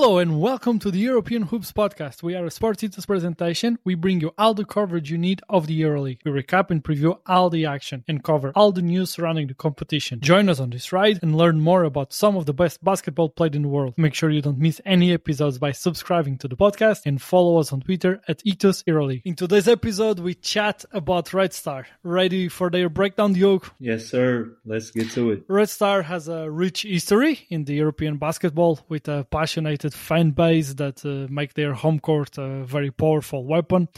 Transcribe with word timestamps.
Hello 0.00 0.18
and 0.18 0.40
welcome 0.40 0.78
to 0.78 0.92
the 0.92 1.00
European 1.00 1.42
Hoops 1.42 1.72
podcast. 1.72 2.22
We 2.22 2.36
are 2.36 2.46
a 2.46 2.52
Sports 2.52 2.84
Ethos 2.84 3.04
presentation. 3.04 3.80
We 3.82 3.96
bring 3.96 4.20
you 4.20 4.32
all 4.38 4.54
the 4.54 4.64
coverage 4.64 5.10
you 5.10 5.18
need 5.18 5.42
of 5.48 5.66
the 5.66 5.80
EuroLeague. 5.80 6.20
We 6.24 6.30
recap 6.30 6.70
and 6.70 6.84
preview 6.84 7.18
all 7.26 7.50
the 7.50 7.66
action 7.66 8.04
and 8.06 8.22
cover 8.22 8.52
all 8.54 8.70
the 8.70 8.80
news 8.80 9.10
surrounding 9.10 9.48
the 9.48 9.54
competition. 9.54 10.20
Join 10.20 10.48
us 10.48 10.60
on 10.60 10.70
this 10.70 10.92
ride 10.92 11.18
and 11.20 11.36
learn 11.36 11.58
more 11.60 11.82
about 11.82 12.12
some 12.12 12.36
of 12.36 12.46
the 12.46 12.54
best 12.54 12.82
basketball 12.84 13.28
played 13.28 13.56
in 13.56 13.62
the 13.62 13.68
world. 13.68 13.94
Make 13.96 14.14
sure 14.14 14.30
you 14.30 14.40
don't 14.40 14.60
miss 14.60 14.80
any 14.86 15.12
episodes 15.12 15.58
by 15.58 15.72
subscribing 15.72 16.38
to 16.38 16.46
the 16.46 16.56
podcast 16.56 17.00
and 17.04 17.20
follow 17.20 17.58
us 17.58 17.72
on 17.72 17.80
Twitter 17.80 18.20
at 18.28 18.40
Ethos 18.44 18.84
EuroLeague. 18.84 19.22
In 19.24 19.34
today's 19.34 19.66
episode, 19.66 20.20
we 20.20 20.34
chat 20.34 20.84
about 20.92 21.34
Red 21.34 21.52
Star. 21.52 21.88
Ready 22.04 22.46
for 22.46 22.70
their 22.70 22.88
breakdown, 22.88 23.32
Diogo? 23.32 23.66
Yes, 23.80 24.06
sir. 24.06 24.56
Let's 24.64 24.92
get 24.92 25.10
to 25.14 25.32
it. 25.32 25.42
Red 25.48 25.68
Star 25.68 26.02
has 26.02 26.28
a 26.28 26.48
rich 26.48 26.82
history 26.82 27.48
in 27.50 27.64
the 27.64 27.74
European 27.74 28.16
basketball 28.16 28.78
with 28.88 29.08
a 29.08 29.26
passionate 29.32 29.87
fan 29.94 30.30
base 30.30 30.74
that 30.74 31.04
uh, 31.04 31.32
make 31.32 31.54
their 31.54 31.74
home 31.74 32.00
court 32.00 32.38
a 32.38 32.64
very 32.64 32.90
powerful 32.90 33.44
weapon. 33.44 33.88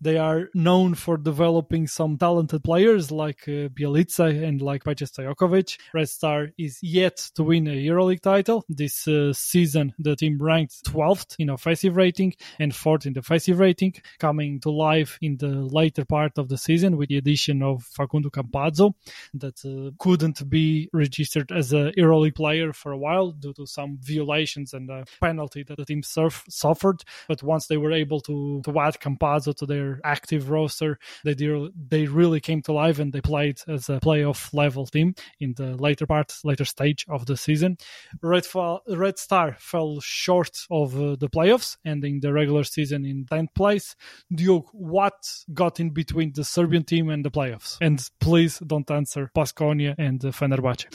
They 0.00 0.16
are 0.16 0.48
known 0.54 0.94
for 0.94 1.16
developing 1.16 1.86
some 1.86 2.18
talented 2.18 2.62
players 2.62 3.10
like 3.10 3.42
uh, 3.48 3.68
Bjelica 3.68 4.46
and 4.46 4.62
like 4.62 4.84
Stojakovic. 4.84 5.78
Red 5.92 6.08
Star 6.08 6.48
is 6.56 6.78
yet 6.82 7.16
to 7.34 7.42
win 7.42 7.66
a 7.66 7.70
EuroLeague 7.70 8.20
title. 8.20 8.64
This 8.68 9.08
uh, 9.08 9.32
season, 9.32 9.94
the 9.98 10.16
team 10.16 10.38
ranked 10.40 10.84
12th 10.84 11.36
in 11.38 11.50
offensive 11.50 11.96
rating 11.96 12.34
and 12.58 12.72
4th 12.72 13.06
in 13.06 13.12
defensive 13.12 13.58
rating, 13.58 13.94
coming 14.18 14.60
to 14.60 14.70
life 14.70 15.18
in 15.20 15.36
the 15.36 15.48
later 15.48 16.04
part 16.04 16.38
of 16.38 16.48
the 16.48 16.58
season 16.58 16.96
with 16.96 17.08
the 17.08 17.16
addition 17.16 17.62
of 17.62 17.82
Facundo 17.84 18.30
Campazzo 18.30 18.94
that 19.34 19.58
uh, 19.64 19.90
couldn't 19.98 20.48
be 20.48 20.88
registered 20.92 21.50
as 21.50 21.72
a 21.72 21.92
EuroLeague 21.98 22.36
player 22.36 22.72
for 22.72 22.92
a 22.92 22.98
while 22.98 23.32
due 23.32 23.52
to 23.54 23.66
some 23.66 23.98
violations 24.00 24.74
and 24.74 24.88
a 24.90 25.04
penalty 25.20 25.62
that 25.64 25.76
the 25.76 25.84
team 25.84 26.02
surf- 26.02 26.44
suffered. 26.48 27.02
But 27.26 27.42
once 27.42 27.66
they 27.66 27.76
were 27.76 27.92
able 27.92 28.20
to, 28.22 28.62
to 28.64 28.78
add 28.78 29.00
Campazzo 29.00 29.56
to 29.56 29.66
their 29.66 29.87
active 30.04 30.50
roster. 30.50 30.98
They 31.24 31.34
they 31.34 32.06
really 32.06 32.40
came 32.40 32.62
to 32.62 32.72
life 32.72 32.98
and 32.98 33.12
they 33.12 33.20
played 33.20 33.60
as 33.68 33.88
a 33.88 34.00
playoff 34.00 34.52
level 34.52 34.86
team 34.86 35.14
in 35.40 35.54
the 35.54 35.76
later 35.76 36.06
part, 36.06 36.34
later 36.44 36.64
stage 36.64 37.04
of 37.08 37.26
the 37.26 37.36
season. 37.36 37.78
Red, 38.22 38.46
Fall, 38.46 38.82
Red 38.88 39.18
Star 39.18 39.56
fell 39.58 40.00
short 40.00 40.56
of 40.70 40.94
uh, 40.94 41.16
the 41.16 41.28
playoffs, 41.28 41.76
ending 41.84 42.20
the 42.20 42.32
regular 42.32 42.64
season 42.64 43.04
in 43.04 43.24
10th 43.24 43.54
place. 43.54 43.96
Duke, 44.32 44.68
what 44.72 45.14
got 45.52 45.80
in 45.80 45.90
between 45.90 46.32
the 46.32 46.44
Serbian 46.44 46.84
team 46.84 47.10
and 47.10 47.24
the 47.24 47.30
playoffs? 47.30 47.78
And 47.80 47.98
please 48.20 48.58
don't 48.58 48.90
answer 48.90 49.30
Baskonia 49.34 49.94
and 49.98 50.24
uh, 50.24 50.28
Fenerbahce. 50.28 50.86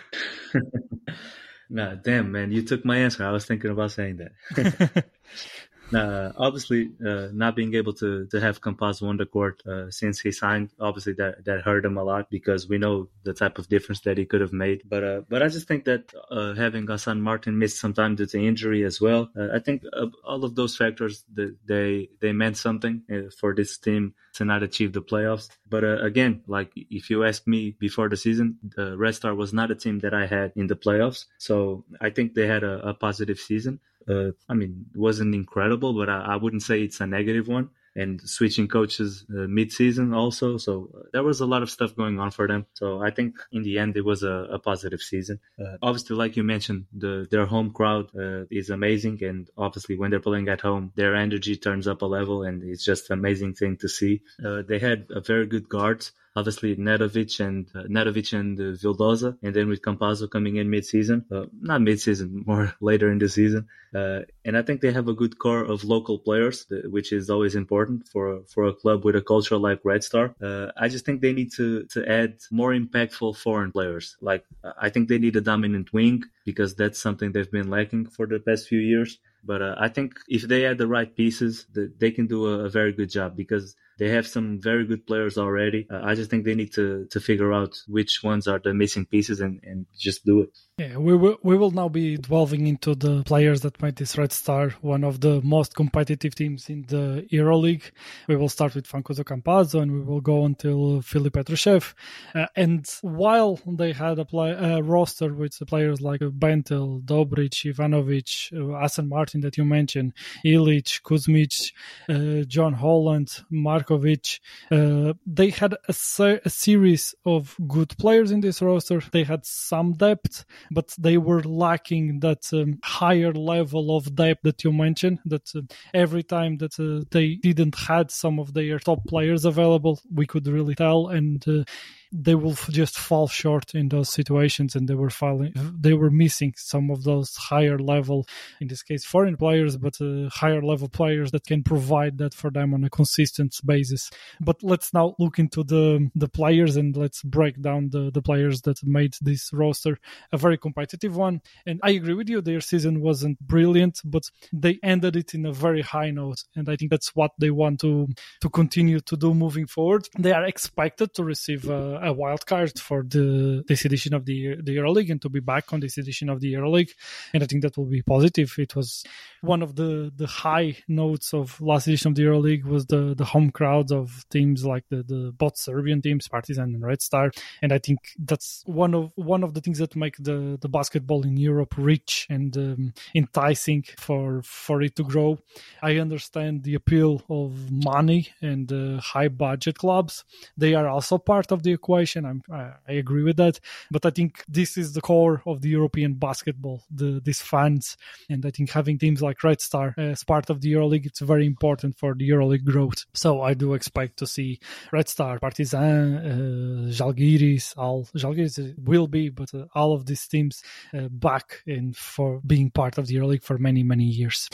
nah, 1.70 1.94
damn, 1.94 2.32
man, 2.32 2.52
you 2.52 2.62
took 2.62 2.84
my 2.84 2.98
answer. 2.98 3.24
I 3.24 3.30
was 3.30 3.44
thinking 3.44 3.70
about 3.70 3.92
saying 3.92 4.18
that. 4.18 5.04
Uh, 5.94 6.32
obviously, 6.36 6.90
uh, 7.06 7.28
not 7.32 7.56
being 7.56 7.74
able 7.74 7.92
to 7.94 8.26
to 8.26 8.40
have 8.40 8.60
Campazzo 8.60 9.08
on 9.08 9.16
the 9.16 9.26
court 9.26 9.62
uh, 9.66 9.90
since 9.90 10.20
he 10.20 10.32
signed, 10.32 10.70
obviously 10.78 11.14
that 11.14 11.44
that 11.44 11.62
hurt 11.62 11.84
him 11.84 11.96
a 11.96 12.04
lot 12.04 12.30
because 12.30 12.68
we 12.68 12.78
know 12.78 13.08
the 13.24 13.32
type 13.32 13.58
of 13.58 13.68
difference 13.68 14.00
that 14.00 14.18
he 14.18 14.26
could 14.26 14.40
have 14.40 14.52
made. 14.52 14.82
But 14.88 15.04
uh, 15.04 15.20
but 15.28 15.42
I 15.42 15.48
just 15.48 15.66
think 15.66 15.84
that 15.84 16.12
uh, 16.30 16.54
having 16.54 16.86
Hassan 16.86 17.22
Martin 17.22 17.58
miss 17.58 17.78
some 17.78 17.94
time 17.94 18.16
due 18.16 18.26
to 18.26 18.38
injury 18.38 18.84
as 18.84 19.00
well, 19.00 19.30
uh, 19.36 19.48
I 19.54 19.60
think 19.60 19.82
all 20.24 20.44
of 20.44 20.54
those 20.54 20.76
factors 20.76 21.24
they 21.34 22.08
they 22.20 22.32
meant 22.32 22.56
something 22.56 23.02
for 23.38 23.54
this 23.54 23.78
team 23.78 24.14
to 24.34 24.44
not 24.44 24.62
achieve 24.62 24.92
the 24.92 25.02
playoffs. 25.02 25.48
But 25.68 25.84
again, 25.84 26.42
like 26.46 26.70
if 26.74 27.08
you 27.08 27.24
ask 27.24 27.46
me 27.46 27.76
before 27.78 28.08
the 28.08 28.16
season, 28.16 28.58
the 28.62 28.96
Red 28.96 29.14
Star 29.14 29.34
was 29.34 29.52
not 29.52 29.70
a 29.70 29.74
team 29.74 30.00
that 30.00 30.14
I 30.14 30.26
had 30.26 30.52
in 30.54 30.66
the 30.66 30.76
playoffs. 30.76 31.24
So 31.38 31.84
I 32.00 32.10
think 32.10 32.34
they 32.34 32.46
had 32.46 32.62
a, 32.62 32.88
a 32.88 32.94
positive 32.94 33.38
season 33.38 33.80
uh, 34.08 34.30
I 34.48 34.54
mean, 34.54 34.86
wasn't 34.94 35.34
incredible, 35.34 35.92
but 35.92 36.08
I, 36.08 36.20
I, 36.32 36.36
wouldn't 36.36 36.62
say 36.62 36.82
it's 36.82 37.00
a 37.00 37.06
negative 37.06 37.48
one. 37.48 37.70
And 37.96 38.20
switching 38.20 38.68
coaches 38.68 39.24
uh, 39.28 39.48
mid-season 39.48 40.14
also, 40.14 40.56
so 40.56 40.88
uh, 40.94 41.02
there 41.12 41.24
was 41.24 41.40
a 41.40 41.46
lot 41.46 41.64
of 41.64 41.70
stuff 41.70 41.96
going 41.96 42.20
on 42.20 42.30
for 42.30 42.46
them. 42.46 42.66
So 42.74 43.02
I 43.02 43.10
think 43.10 43.34
in 43.50 43.64
the 43.64 43.78
end 43.78 43.96
it 43.96 44.04
was 44.04 44.22
a, 44.22 44.46
a 44.52 44.58
positive 44.60 45.00
season. 45.00 45.40
Uh, 45.60 45.78
obviously, 45.82 46.14
like 46.14 46.36
you 46.36 46.44
mentioned, 46.44 46.86
the 46.96 47.26
their 47.28 47.46
home 47.46 47.72
crowd 47.72 48.10
uh, 48.16 48.44
is 48.52 48.70
amazing, 48.70 49.24
and 49.24 49.48
obviously 49.56 49.98
when 49.98 50.12
they're 50.12 50.20
playing 50.20 50.48
at 50.48 50.60
home, 50.60 50.92
their 50.94 51.16
energy 51.16 51.56
turns 51.56 51.88
up 51.88 52.02
a 52.02 52.06
level, 52.06 52.44
and 52.44 52.62
it's 52.62 52.84
just 52.84 53.10
an 53.10 53.18
amazing 53.18 53.54
thing 53.54 53.76
to 53.78 53.88
see. 53.88 54.22
They 54.38 54.78
had 54.78 55.06
a 55.10 55.20
very 55.20 55.46
good 55.46 55.68
guards 55.68 56.12
obviously 56.38 56.76
Nedovic 56.76 57.40
and 57.40 57.66
uh, 57.74 57.82
Nedovic 57.96 58.32
and 58.32 58.58
uh, 58.58 58.62
Vildoza, 58.82 59.36
and 59.42 59.52
then 59.54 59.68
with 59.68 59.82
Campazzo 59.82 60.30
coming 60.30 60.56
in 60.56 60.70
mid-season, 60.70 61.24
uh, 61.32 61.46
not 61.60 61.80
mid-season, 61.82 62.44
more 62.46 62.74
later 62.80 63.10
in 63.10 63.18
the 63.18 63.28
season. 63.28 63.66
Uh, 63.94 64.20
and 64.44 64.56
I 64.56 64.62
think 64.62 64.80
they 64.80 64.92
have 64.92 65.08
a 65.08 65.14
good 65.14 65.38
core 65.38 65.64
of 65.64 65.84
local 65.84 66.18
players, 66.18 66.66
which 66.96 67.12
is 67.12 67.30
always 67.30 67.54
important 67.54 68.06
for 68.12 68.42
for 68.52 68.62
a 68.66 68.74
club 68.82 69.04
with 69.04 69.16
a 69.16 69.22
culture 69.32 69.56
like 69.56 69.80
Red 69.84 70.02
Star. 70.04 70.34
Uh, 70.42 70.66
I 70.76 70.88
just 70.88 71.04
think 71.06 71.20
they 71.20 71.32
need 71.32 71.50
to 71.58 71.84
to 71.94 72.00
add 72.18 72.32
more 72.50 72.72
impactful 72.72 73.36
foreign 73.36 73.72
players. 73.72 74.16
Like 74.20 74.44
I 74.86 74.88
think 74.90 75.08
they 75.08 75.20
need 75.24 75.36
a 75.36 75.40
dominant 75.52 75.92
wing 75.92 76.24
because 76.44 76.74
that's 76.74 77.00
something 77.06 77.32
they've 77.32 77.56
been 77.58 77.70
lacking 77.70 78.06
for 78.06 78.26
the 78.26 78.40
past 78.46 78.68
few 78.68 78.82
years. 78.92 79.18
But 79.44 79.62
uh, 79.62 79.76
I 79.78 79.88
think 79.88 80.18
if 80.28 80.42
they 80.42 80.66
add 80.66 80.78
the 80.78 80.86
right 80.96 81.14
pieces, 81.22 81.66
they 81.72 82.10
can 82.10 82.26
do 82.26 82.46
a, 82.46 82.54
a 82.66 82.68
very 82.68 82.92
good 82.92 83.10
job 83.10 83.36
because 83.36 83.76
they 83.98 84.08
have 84.10 84.26
some 84.26 84.60
very 84.60 84.86
good 84.86 85.06
players 85.06 85.38
already. 85.38 85.86
Uh, 85.90 86.00
I 86.02 86.14
just 86.14 86.30
think 86.30 86.44
they 86.44 86.54
need 86.54 86.72
to 86.74 87.06
to 87.10 87.20
figure 87.20 87.52
out 87.52 87.76
which 87.86 88.20
ones 88.22 88.46
are 88.48 88.58
the 88.58 88.74
missing 88.74 89.06
pieces 89.06 89.40
and, 89.40 89.60
and 89.64 89.86
just 89.98 90.24
do 90.24 90.42
it. 90.42 90.56
Yeah, 90.78 90.96
we 90.96 91.16
will 91.16 91.38
we 91.42 91.56
will 91.56 91.72
now 91.72 91.88
be 91.88 92.18
delving 92.18 92.68
into 92.68 92.94
the 92.94 93.24
players 93.24 93.62
that 93.62 93.82
made 93.82 93.96
this 93.96 94.16
Red 94.16 94.30
Star 94.30 94.70
one 94.80 95.02
of 95.02 95.20
the 95.20 95.42
most 95.42 95.74
competitive 95.74 96.36
teams 96.36 96.68
in 96.68 96.82
the 96.86 97.26
EuroLeague. 97.32 97.90
We 98.28 98.36
will 98.36 98.48
start 98.48 98.76
with 98.76 98.86
Facundo 98.86 99.24
Campazzo 99.24 99.82
and 99.82 99.90
we 99.90 100.02
will 100.02 100.20
go 100.20 100.44
until 100.44 101.02
Filip 101.02 101.32
Petrushev. 101.32 101.94
Uh, 102.32 102.46
and 102.54 102.88
while 103.02 103.58
they 103.66 103.92
had 103.92 104.20
a 104.20 104.24
play, 104.24 104.52
uh, 104.54 104.78
roster 104.78 105.34
with 105.34 105.58
players 105.66 106.00
like 106.00 106.20
Bentil, 106.20 107.02
Dobric, 107.04 107.54
Ivanovic, 107.74 108.52
uh, 108.52 108.80
Hassan 108.80 109.08
Martin 109.08 109.40
that 109.40 109.56
you 109.56 109.64
mentioned, 109.64 110.12
Ilic, 110.46 111.02
Kuzmic, 111.02 111.72
uh, 112.08 112.44
John 112.44 112.74
Holland, 112.74 113.42
Markovic, 113.52 114.38
uh, 114.70 115.14
they 115.26 115.50
had 115.50 115.74
a, 115.88 115.92
se- 115.92 116.42
a 116.44 116.50
series 116.50 117.16
of 117.26 117.56
good 117.66 117.98
players 117.98 118.30
in 118.30 118.42
this 118.42 118.62
roster. 118.62 119.02
They 119.10 119.24
had 119.24 119.44
some 119.44 119.94
depth 119.94 120.44
but 120.70 120.94
they 120.98 121.18
were 121.18 121.42
lacking 121.42 122.20
that 122.20 122.48
um, 122.52 122.78
higher 122.82 123.32
level 123.32 123.96
of 123.96 124.14
depth 124.14 124.42
that 124.42 124.64
you 124.64 124.72
mentioned. 124.72 125.18
That 125.24 125.50
uh, 125.54 125.62
every 125.94 126.22
time 126.22 126.58
that 126.58 126.78
uh, 126.78 127.04
they 127.10 127.36
didn't 127.36 127.76
had 127.76 128.10
some 128.10 128.38
of 128.38 128.54
their 128.54 128.78
top 128.78 129.06
players 129.06 129.44
available, 129.44 130.00
we 130.12 130.26
could 130.26 130.46
really 130.46 130.74
tell, 130.74 131.08
and 131.08 131.46
uh, 131.48 131.64
they 132.12 132.34
will 132.34 132.54
just 132.70 132.98
fall 132.98 133.28
short 133.28 133.74
in 133.74 133.88
those 133.88 134.08
situations 134.08 134.74
and 134.74 134.88
they 134.88 134.94
were 134.94 135.10
falling 135.10 135.52
they 135.78 135.92
were 135.92 136.10
missing 136.10 136.52
some 136.56 136.90
of 136.90 137.04
those 137.04 137.34
higher 137.36 137.78
level 137.78 138.26
in 138.60 138.68
this 138.68 138.82
case 138.82 139.04
foreign 139.04 139.36
players 139.36 139.76
but 139.76 140.00
uh, 140.00 140.28
higher 140.28 140.62
level 140.62 140.88
players 140.88 141.30
that 141.30 141.46
can 141.46 141.62
provide 141.62 142.18
that 142.18 142.34
for 142.34 142.50
them 142.50 142.74
on 142.74 142.84
a 142.84 142.90
consistent 142.90 143.54
basis. 143.64 144.10
But 144.40 144.62
let's 144.62 144.92
now 144.92 145.14
look 145.18 145.38
into 145.38 145.62
the 145.64 146.10
the 146.14 146.28
players 146.28 146.76
and 146.76 146.96
let's 146.96 147.22
break 147.22 147.60
down 147.60 147.90
the 147.90 148.10
the 148.10 148.22
players 148.22 148.62
that 148.62 148.84
made 148.84 149.14
this 149.20 149.50
roster 149.52 149.98
a 150.32 150.38
very 150.38 150.58
competitive 150.58 151.16
one. 151.16 151.40
And 151.66 151.80
i 151.82 151.90
agree 151.90 152.14
with 152.14 152.28
you 152.28 152.40
their 152.40 152.60
season 152.60 153.00
wasn't 153.00 153.38
brilliant 153.40 154.00
but 154.04 154.24
they 154.52 154.78
ended 154.82 155.16
it 155.16 155.34
in 155.34 155.46
a 155.46 155.52
very 155.52 155.82
high 155.82 156.10
note. 156.10 156.44
And 156.56 156.68
i 156.68 156.76
think 156.76 156.90
that's 156.90 157.14
what 157.14 157.32
they 157.38 157.50
want 157.50 157.80
to 157.80 158.08
to 158.40 158.48
continue 158.50 159.00
to 159.00 159.16
do 159.16 159.34
moving 159.34 159.66
forward. 159.66 160.08
They 160.18 160.32
are 160.32 160.44
expected 160.44 161.14
to 161.14 161.24
receive 161.24 161.68
uh, 161.68 161.97
a 162.02 162.12
wild 162.12 162.46
card 162.46 162.78
for 162.78 163.02
the 163.02 163.64
this 163.68 163.84
edition 163.84 164.14
of 164.14 164.24
the 164.24 164.56
the 164.62 164.76
EuroLeague 164.76 165.10
and 165.10 165.22
to 165.22 165.28
be 165.28 165.40
back 165.40 165.72
on 165.72 165.80
this 165.80 165.98
edition 165.98 166.28
of 166.28 166.40
the 166.40 166.54
EuroLeague, 166.54 166.90
and 167.34 167.42
I 167.42 167.46
think 167.46 167.62
that 167.62 167.76
will 167.76 167.86
be 167.86 168.02
positive. 168.02 168.54
It 168.58 168.74
was 168.76 169.04
one 169.40 169.62
of 169.62 169.76
the 169.76 170.12
the 170.14 170.26
high 170.26 170.76
notes 170.88 171.32
of 171.32 171.60
last 171.60 171.86
edition 171.86 172.10
of 172.10 172.14
the 172.16 172.22
EuroLeague 172.22 172.64
was 172.64 172.86
the 172.86 173.14
the 173.16 173.24
home 173.24 173.50
crowds 173.50 173.92
of 173.92 174.24
teams 174.30 174.64
like 174.64 174.84
the 174.88 175.02
the 175.02 175.32
both 175.36 175.56
Serbian 175.56 176.02
teams, 176.02 176.28
Partizan 176.28 176.74
and 176.74 176.84
Red 176.84 177.02
Star, 177.02 177.30
and 177.62 177.72
I 177.72 177.78
think 177.78 177.98
that's 178.18 178.62
one 178.66 178.94
of 178.94 179.12
one 179.14 179.44
of 179.44 179.54
the 179.54 179.60
things 179.60 179.78
that 179.78 179.96
make 179.96 180.16
the 180.18 180.58
the 180.60 180.68
basketball 180.68 181.22
in 181.24 181.36
Europe 181.36 181.74
rich 181.76 182.26
and 182.30 182.56
um, 182.56 182.92
enticing 183.14 183.84
for 183.98 184.42
for 184.42 184.82
it 184.82 184.96
to 184.96 185.04
grow. 185.04 185.38
I 185.82 185.96
understand 185.96 186.64
the 186.64 186.74
appeal 186.74 187.22
of 187.28 187.70
money 187.70 188.28
and 188.40 188.70
uh, 188.72 189.00
high 189.00 189.28
budget 189.28 189.78
clubs; 189.78 190.24
they 190.56 190.74
are 190.74 190.88
also 190.88 191.18
part 191.18 191.52
of 191.52 191.62
the 191.62 191.72
equation. 191.88 192.24
I'm, 192.26 192.42
I, 192.52 192.92
agree 192.92 193.22
with 193.22 193.36
that. 193.38 193.58
But 193.90 194.04
I 194.04 194.10
think 194.10 194.44
this 194.46 194.76
is 194.76 194.92
the 194.92 195.00
core 195.00 195.42
of 195.46 195.62
the 195.62 195.70
European 195.70 196.14
basketball, 196.14 196.82
the 196.90 197.20
these 197.24 197.40
fans. 197.40 197.96
And 198.28 198.44
I 198.44 198.50
think 198.50 198.70
having 198.70 198.98
teams 198.98 199.22
like 199.22 199.42
Red 199.42 199.60
Star 199.60 199.94
as 199.96 200.24
part 200.24 200.50
of 200.50 200.60
the 200.60 200.72
EuroLeague, 200.72 201.06
it's 201.06 201.20
very 201.20 201.46
important 201.46 201.96
for 201.96 202.14
the 202.14 202.28
EuroLeague 202.28 202.64
growth. 202.64 203.06
So 203.14 203.40
I 203.40 203.54
do 203.54 203.74
expect 203.74 204.18
to 204.18 204.26
see 204.26 204.60
Red 204.92 205.08
Star, 205.08 205.38
Partizan, 205.38 206.16
uh, 206.16 206.92
Žalgiris, 206.92 207.74
Žalgiris 208.22 208.74
will 208.78 209.06
be, 209.06 209.30
but 209.30 209.54
uh, 209.54 209.64
all 209.74 209.94
of 209.94 210.04
these 210.06 210.26
teams 210.26 210.62
uh, 210.92 211.08
back 211.08 211.62
in 211.66 211.94
for 211.94 212.40
being 212.46 212.70
part 212.70 212.98
of 212.98 213.06
the 213.06 213.14
EuroLeague 213.16 213.42
for 213.42 213.56
many 213.58 213.82
many 213.82 214.04
years 214.04 214.50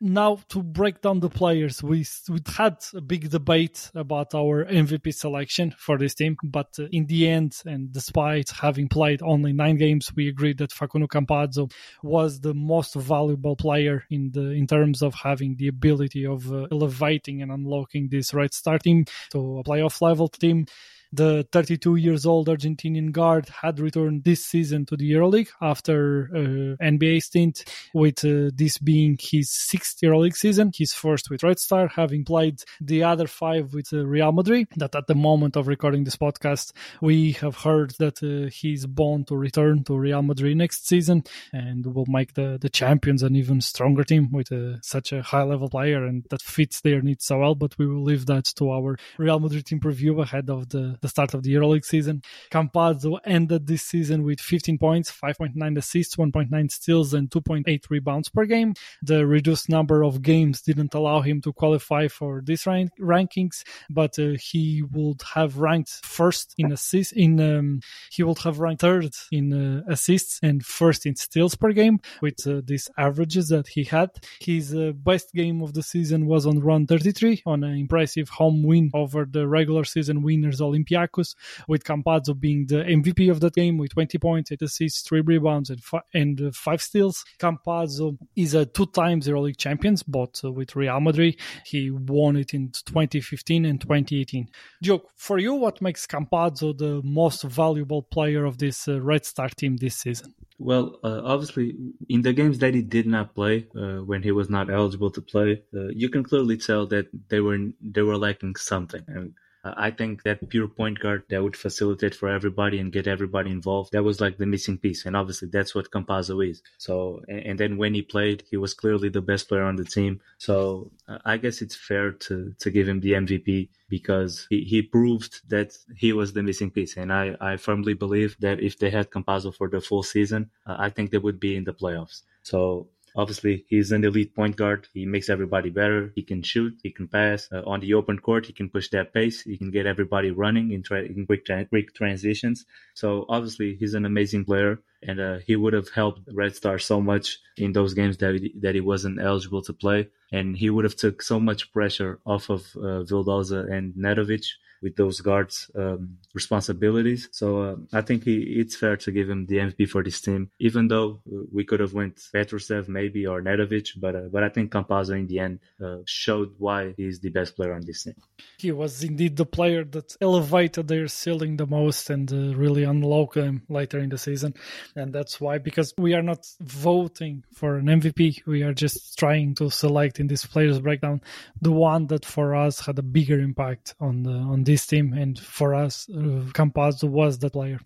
now 0.00 0.38
to 0.48 0.62
break 0.62 1.02
down 1.02 1.20
the 1.20 1.28
players, 1.28 1.82
we 1.82 2.06
we 2.28 2.38
had 2.56 2.76
a 2.94 3.00
big 3.00 3.30
debate 3.30 3.90
about 3.94 4.34
our 4.34 4.64
MVP 4.64 5.12
selection 5.14 5.74
for 5.78 5.98
this 5.98 6.14
team, 6.14 6.36
but 6.42 6.68
uh, 6.78 6.84
in 6.90 7.06
the 7.06 7.28
end, 7.28 7.56
and 7.66 7.92
despite 7.92 8.50
having 8.50 8.88
played 8.88 9.22
only 9.22 9.52
nine 9.52 9.76
games, 9.76 10.10
we 10.16 10.28
agreed 10.28 10.58
that 10.58 10.72
Facundo 10.72 11.06
Campazzo 11.06 11.70
was 12.02 12.40
the 12.40 12.54
most 12.54 12.94
valuable 12.94 13.56
player 13.56 14.04
in 14.10 14.30
the 14.32 14.50
in 14.50 14.66
terms 14.66 15.02
of 15.02 15.14
having 15.14 15.56
the 15.56 15.68
ability 15.68 16.24
of 16.24 16.50
uh, 16.52 16.66
elevating 16.72 17.42
and 17.42 17.52
unlocking 17.52 18.08
this 18.08 18.32
right 18.32 18.54
starting 18.54 19.06
to 19.30 19.58
a 19.58 19.64
playoff 19.64 20.00
level 20.00 20.28
team. 20.28 20.66
The 21.12 21.44
32 21.50 21.96
years 21.96 22.24
old 22.24 22.46
Argentinian 22.46 23.10
guard 23.10 23.48
had 23.48 23.80
returned 23.80 24.22
this 24.22 24.46
season 24.46 24.86
to 24.86 24.96
the 24.96 25.10
EuroLeague 25.10 25.48
after 25.60 26.30
uh, 26.32 26.84
NBA 26.84 27.20
stint, 27.22 27.64
with 27.92 28.24
uh, 28.24 28.50
this 28.54 28.78
being 28.78 29.18
his 29.20 29.50
sixth 29.50 30.00
EuroLeague 30.02 30.36
season, 30.36 30.70
his 30.72 30.92
first 30.92 31.28
with 31.28 31.42
Red 31.42 31.58
Star, 31.58 31.88
having 31.88 32.24
played 32.24 32.62
the 32.80 33.02
other 33.02 33.26
five 33.26 33.74
with 33.74 33.92
uh, 33.92 34.06
Real 34.06 34.30
Madrid. 34.30 34.68
That 34.76 34.94
at 34.94 35.08
the 35.08 35.16
moment 35.16 35.56
of 35.56 35.66
recording 35.66 36.04
this 36.04 36.16
podcast, 36.16 36.72
we 37.00 37.32
have 37.32 37.56
heard 37.56 37.94
that 37.98 38.22
uh, 38.22 38.48
he's 38.50 38.86
bound 38.86 39.26
to 39.28 39.36
return 39.36 39.82
to 39.84 39.98
Real 39.98 40.22
Madrid 40.22 40.58
next 40.58 40.86
season 40.86 41.24
and 41.52 41.86
will 41.92 42.06
make 42.06 42.34
the, 42.34 42.56
the 42.60 42.68
champions 42.68 43.24
an 43.24 43.34
even 43.34 43.60
stronger 43.60 44.04
team 44.04 44.30
with 44.30 44.52
uh, 44.52 44.80
such 44.82 45.12
a 45.12 45.22
high 45.22 45.42
level 45.42 45.68
player 45.68 46.04
and 46.04 46.24
that 46.30 46.40
fits 46.40 46.80
their 46.82 47.02
needs 47.02 47.24
so 47.24 47.40
well. 47.40 47.56
But 47.56 47.76
we 47.78 47.88
will 47.88 48.04
leave 48.04 48.26
that 48.26 48.44
to 48.56 48.70
our 48.70 48.96
Real 49.18 49.40
Madrid 49.40 49.66
team 49.66 49.80
preview 49.80 50.22
ahead 50.22 50.48
of 50.48 50.68
the 50.68 50.99
the 51.00 51.08
start 51.08 51.34
of 51.34 51.42
the 51.42 51.54
EuroLeague 51.54 51.84
season. 51.84 52.22
Campazzo 52.50 53.18
ended 53.24 53.66
this 53.66 53.82
season 53.82 54.22
with 54.22 54.40
15 54.40 54.78
points, 54.78 55.10
5.9 55.10 55.78
assists, 55.78 56.16
1.9 56.16 56.70
steals, 56.70 57.14
and 57.14 57.30
2.8 57.30 57.90
rebounds 57.90 58.28
per 58.28 58.44
game. 58.44 58.74
The 59.02 59.26
reduced 59.26 59.68
number 59.68 60.02
of 60.02 60.22
games 60.22 60.62
didn't 60.62 60.94
allow 60.94 61.20
him 61.20 61.40
to 61.42 61.52
qualify 61.52 62.08
for 62.08 62.42
these 62.44 62.66
rank- 62.66 62.98
rankings, 63.00 63.62
but 63.88 64.18
uh, 64.18 64.36
he 64.40 64.82
would 64.82 65.22
have 65.34 65.58
ranked 65.58 66.04
first 66.04 66.54
in 66.58 66.72
assists. 66.72 67.12
In 67.12 67.40
um, 67.40 67.80
he 68.10 68.22
would 68.22 68.38
have 68.38 68.60
ranked 68.60 68.82
third 68.82 69.14
in 69.32 69.52
uh, 69.52 69.82
assists 69.92 70.38
and 70.42 70.64
first 70.64 71.06
in 71.06 71.16
steals 71.16 71.54
per 71.54 71.72
game 71.72 71.98
with 72.20 72.46
uh, 72.46 72.60
these 72.64 72.88
averages 72.98 73.48
that 73.48 73.68
he 73.68 73.84
had. 73.84 74.10
His 74.40 74.74
uh, 74.74 74.92
best 74.94 75.32
game 75.34 75.62
of 75.62 75.74
the 75.74 75.82
season 75.82 76.26
was 76.26 76.46
on 76.46 76.60
round 76.60 76.88
33 76.88 77.42
on 77.46 77.64
an 77.64 77.76
impressive 77.76 78.28
home 78.28 78.62
win 78.62 78.90
over 78.94 79.24
the 79.24 79.46
regular 79.46 79.84
season 79.84 80.22
winners 80.22 80.60
Olympiacos 80.60 80.89
Olympiacos, 80.90 81.34
with 81.68 81.84
Campazzo 81.84 82.38
being 82.38 82.66
the 82.66 82.76
MVP 82.76 83.30
of 83.30 83.40
that 83.40 83.54
game 83.54 83.78
with 83.78 83.92
20 83.92 84.18
points, 84.18 84.52
8 84.52 84.62
assists, 84.62 85.02
3 85.02 85.20
rebounds, 85.20 85.70
and, 85.70 85.82
fi- 85.82 86.02
and 86.14 86.40
uh, 86.40 86.50
5 86.52 86.82
steals. 86.82 87.24
Campazzo 87.38 88.16
is 88.36 88.54
a 88.54 88.66
two 88.66 88.86
times 88.86 89.26
EuroLeague 89.26 89.56
champions, 89.56 90.02
but 90.02 90.40
uh, 90.44 90.52
with 90.52 90.76
Real 90.76 91.00
Madrid. 91.00 91.36
He 91.64 91.90
won 91.90 92.36
it 92.36 92.54
in 92.54 92.70
2015 92.70 93.64
and 93.64 93.80
2018. 93.80 94.48
Joe, 94.82 95.02
for 95.16 95.38
you, 95.38 95.54
what 95.54 95.80
makes 95.80 96.06
Campazzo 96.06 96.76
the 96.76 97.00
most 97.04 97.42
valuable 97.42 98.02
player 98.02 98.44
of 98.44 98.58
this 98.58 98.88
uh, 98.88 99.00
Red 99.00 99.24
Star 99.24 99.48
team 99.48 99.76
this 99.76 99.96
season? 99.96 100.34
Well, 100.58 100.98
uh, 101.02 101.22
obviously, 101.24 101.74
in 102.10 102.20
the 102.20 102.34
games 102.34 102.58
that 102.58 102.74
he 102.74 102.82
did 102.82 103.06
not 103.06 103.34
play, 103.34 103.66
uh, 103.74 104.04
when 104.04 104.22
he 104.22 104.30
was 104.30 104.50
not 104.50 104.70
eligible 104.70 105.10
to 105.12 105.22
play, 105.22 105.62
uh, 105.74 105.88
you 105.88 106.10
can 106.10 106.22
clearly 106.22 106.58
tell 106.58 106.86
that 106.88 107.06
they 107.30 107.40
were 107.40 107.58
they 107.80 108.02
were 108.02 108.18
lacking 108.18 108.56
something. 108.56 109.02
And 109.08 109.32
I 109.62 109.90
think 109.90 110.22
that 110.22 110.48
pure 110.48 110.68
point 110.68 111.00
guard 111.00 111.24
that 111.28 111.42
would 111.42 111.56
facilitate 111.56 112.14
for 112.14 112.28
everybody 112.28 112.78
and 112.78 112.92
get 112.92 113.06
everybody 113.06 113.50
involved, 113.50 113.92
that 113.92 114.04
was 114.04 114.20
like 114.20 114.38
the 114.38 114.46
missing 114.46 114.78
piece. 114.78 115.04
And 115.04 115.16
obviously 115.16 115.48
that's 115.52 115.74
what 115.74 115.90
Campazzo 115.90 116.48
is. 116.48 116.62
So, 116.78 117.20
and, 117.28 117.40
and 117.40 117.58
then 117.58 117.76
when 117.76 117.94
he 117.94 118.02
played, 118.02 118.44
he 118.50 118.56
was 118.56 118.74
clearly 118.74 119.10
the 119.10 119.20
best 119.20 119.48
player 119.48 119.64
on 119.64 119.76
the 119.76 119.84
team. 119.84 120.20
So 120.38 120.90
uh, 121.08 121.18
I 121.24 121.36
guess 121.36 121.60
it's 121.60 121.76
fair 121.76 122.12
to, 122.12 122.54
to 122.58 122.70
give 122.70 122.88
him 122.88 123.00
the 123.00 123.12
MVP 123.12 123.68
because 123.88 124.46
he, 124.48 124.62
he 124.62 124.82
proved 124.82 125.48
that 125.50 125.76
he 125.96 126.12
was 126.12 126.32
the 126.32 126.42
missing 126.42 126.70
piece. 126.70 126.96
And 126.96 127.12
I, 127.12 127.36
I 127.40 127.56
firmly 127.56 127.94
believe 127.94 128.36
that 128.40 128.60
if 128.60 128.78
they 128.78 128.90
had 128.90 129.10
Campazzo 129.10 129.54
for 129.54 129.68
the 129.68 129.80
full 129.80 130.02
season, 130.02 130.50
uh, 130.66 130.76
I 130.78 130.88
think 130.88 131.10
they 131.10 131.18
would 131.18 131.40
be 131.40 131.56
in 131.56 131.64
the 131.64 131.74
playoffs. 131.74 132.22
So 132.42 132.88
Obviously, 133.16 133.64
he's 133.68 133.92
an 133.92 134.04
elite 134.04 134.34
point 134.34 134.56
guard. 134.56 134.88
He 134.94 135.04
makes 135.06 135.28
everybody 135.28 135.70
better. 135.70 136.12
He 136.14 136.22
can 136.22 136.42
shoot. 136.42 136.78
He 136.82 136.90
can 136.90 137.08
pass. 137.08 137.48
Uh, 137.52 137.62
on 137.66 137.80
the 137.80 137.94
open 137.94 138.18
court, 138.18 138.46
he 138.46 138.52
can 138.52 138.68
push 138.68 138.88
that 138.90 139.12
pace. 139.12 139.42
He 139.42 139.56
can 139.56 139.70
get 139.70 139.86
everybody 139.86 140.30
running 140.30 140.72
in, 140.72 140.82
tra- 140.82 141.02
in 141.02 141.26
quick, 141.26 141.44
tra- 141.44 141.66
quick 141.66 141.94
transitions. 141.94 142.64
So 142.94 143.26
obviously, 143.28 143.76
he's 143.76 143.94
an 143.94 144.04
amazing 144.04 144.44
player, 144.44 144.80
and 145.02 145.20
uh, 145.20 145.38
he 145.46 145.56
would 145.56 145.72
have 145.72 145.88
helped 145.90 146.20
Red 146.32 146.54
Star 146.54 146.78
so 146.78 147.00
much 147.00 147.38
in 147.56 147.72
those 147.72 147.94
games 147.94 148.16
that 148.18 148.34
he, 148.34 148.54
that 148.60 148.74
he 148.74 148.80
wasn't 148.80 149.20
eligible 149.20 149.62
to 149.62 149.72
play, 149.72 150.08
and 150.32 150.56
he 150.56 150.70
would 150.70 150.84
have 150.84 150.96
took 150.96 151.22
so 151.22 151.40
much 151.40 151.72
pressure 151.72 152.20
off 152.24 152.50
of 152.50 152.62
uh, 152.76 153.02
Vildoza 153.08 153.70
and 153.70 153.94
Nedovic 153.94 154.46
with 154.82 154.96
those 154.96 155.20
guards' 155.20 155.70
um, 155.76 156.16
responsibilities. 156.34 157.28
So 157.32 157.62
uh, 157.62 157.76
I 157.92 158.00
think 158.00 158.24
he, 158.24 158.36
it's 158.60 158.76
fair 158.76 158.96
to 158.96 159.12
give 159.12 159.28
him 159.28 159.46
the 159.46 159.56
MVP 159.56 159.88
for 159.88 160.02
this 160.02 160.20
team, 160.20 160.50
even 160.58 160.88
though 160.88 161.20
we 161.52 161.64
could 161.64 161.80
have 161.80 161.92
went 161.92 162.16
Petrusev 162.34 162.88
maybe 162.88 163.26
or 163.26 163.42
Nedovic, 163.42 163.90
but 163.96 164.16
uh, 164.16 164.28
but 164.32 164.42
I 164.42 164.48
think 164.48 164.72
Campazzo 164.72 165.18
in 165.18 165.26
the 165.26 165.38
end 165.38 165.60
uh, 165.84 165.98
showed 166.06 166.54
why 166.58 166.94
he's 166.96 167.20
the 167.20 167.30
best 167.30 167.56
player 167.56 167.74
on 167.74 167.82
this 167.84 168.04
team. 168.04 168.14
He 168.58 168.72
was 168.72 169.02
indeed 169.02 169.36
the 169.36 169.46
player 169.46 169.84
that 169.84 170.16
elevated 170.20 170.88
their 170.88 171.08
ceiling 171.08 171.56
the 171.56 171.66
most 171.66 172.10
and 172.10 172.32
uh, 172.32 172.56
really 172.56 172.84
unlocked 172.84 173.34
them 173.34 173.62
later 173.68 173.98
in 173.98 174.08
the 174.08 174.18
season, 174.18 174.54
and 174.96 175.12
that's 175.12 175.40
why 175.40 175.58
because 175.58 175.92
we 175.98 176.14
are 176.14 176.22
not 176.22 176.46
voting 176.60 177.44
for 177.54 177.76
an 177.76 177.86
MVP, 177.86 178.46
we 178.46 178.62
are 178.62 178.74
just 178.74 179.18
trying 179.18 179.54
to 179.56 179.70
select 179.70 180.20
in 180.20 180.26
this 180.26 180.46
players 180.46 180.80
breakdown 180.80 181.20
the 181.60 181.72
one 181.72 182.06
that 182.08 182.24
for 182.24 182.54
us 182.54 182.80
had 182.80 182.98
a 182.98 183.02
bigger 183.02 183.38
impact 183.40 183.94
on 184.00 184.22
the 184.22 184.32
on 184.32 184.64
this 184.70 184.86
team, 184.86 185.12
and 185.12 185.36
for 185.38 185.74
us, 185.74 186.08
uh, 186.10 186.46
Campazzo 186.58 187.08
was 187.08 187.38
that 187.38 187.54
player. 187.54 187.80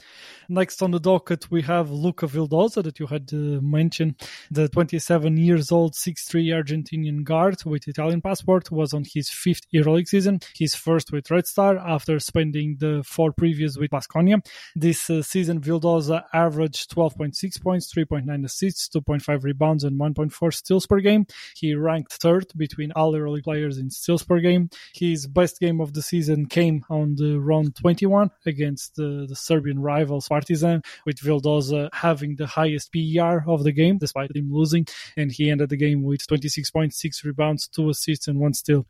Next 0.48 0.82
on 0.82 0.90
the 0.90 1.00
docket, 1.00 1.50
we 1.50 1.62
have 1.62 1.90
Luca 1.90 2.26
Vildoza 2.26 2.82
that 2.82 2.98
you 3.00 3.06
had 3.06 3.30
uh, 3.32 3.60
mentioned. 3.62 4.14
The 4.50 4.68
27 4.68 5.36
years 5.38 5.72
old 5.72 5.94
6'3 5.94 6.52
Argentinian 6.60 7.24
guard 7.24 7.64
with 7.64 7.88
Italian 7.88 8.20
passport 8.20 8.70
was 8.70 8.92
on 8.92 9.04
his 9.14 9.30
fifth 9.30 9.64
EuroLeague 9.72 10.08
season, 10.08 10.40
his 10.54 10.74
first 10.74 11.10
with 11.10 11.30
Red 11.30 11.46
Star 11.46 11.78
after 11.78 12.18
spending 12.20 12.76
the 12.78 13.02
four 13.04 13.32
previous 13.32 13.76
with 13.78 13.90
Baskonia. 13.90 14.44
This 14.76 15.08
uh, 15.08 15.22
season, 15.22 15.60
Vildoza 15.60 16.24
averaged 16.32 16.90
12.6 16.94 17.62
points, 17.62 17.92
3.9 17.92 18.44
assists, 18.44 18.88
2.5 18.90 19.42
rebounds, 19.42 19.84
and 19.84 19.98
1.4 19.98 20.52
steals 20.52 20.86
per 20.86 21.00
game. 21.00 21.26
He 21.56 21.74
ranked 21.74 22.12
third 22.12 22.46
between 22.56 22.92
all 22.92 23.12
EuroLeague 23.14 23.44
players 23.44 23.78
in 23.78 23.88
steals 23.90 24.22
per 24.22 24.40
game. 24.40 24.68
His 24.94 25.26
best 25.26 25.58
game 25.60 25.80
of 25.80 25.94
the 25.94 26.02
season 26.02 26.46
came 26.46 26.73
game 26.74 26.84
on 26.90 27.14
the 27.16 27.38
round 27.38 27.76
21 27.76 28.30
against 28.46 28.96
the, 28.96 29.26
the 29.28 29.36
Serbian 29.36 29.80
rivals 29.80 30.28
Partizan, 30.28 30.82
with 31.06 31.16
Vildoza 31.16 31.88
having 31.92 32.36
the 32.36 32.46
highest 32.46 32.92
PER 32.92 33.44
of 33.46 33.64
the 33.64 33.72
game 33.72 33.98
despite 33.98 34.34
him 34.34 34.50
losing, 34.50 34.86
and 35.16 35.32
he 35.32 35.50
ended 35.50 35.70
the 35.70 35.76
game 35.76 36.02
with 36.02 36.26
26.6 36.26 37.24
rebounds, 37.24 37.68
two 37.68 37.88
assists, 37.88 38.28
and 38.28 38.38
one 38.38 38.54
steal. 38.54 38.86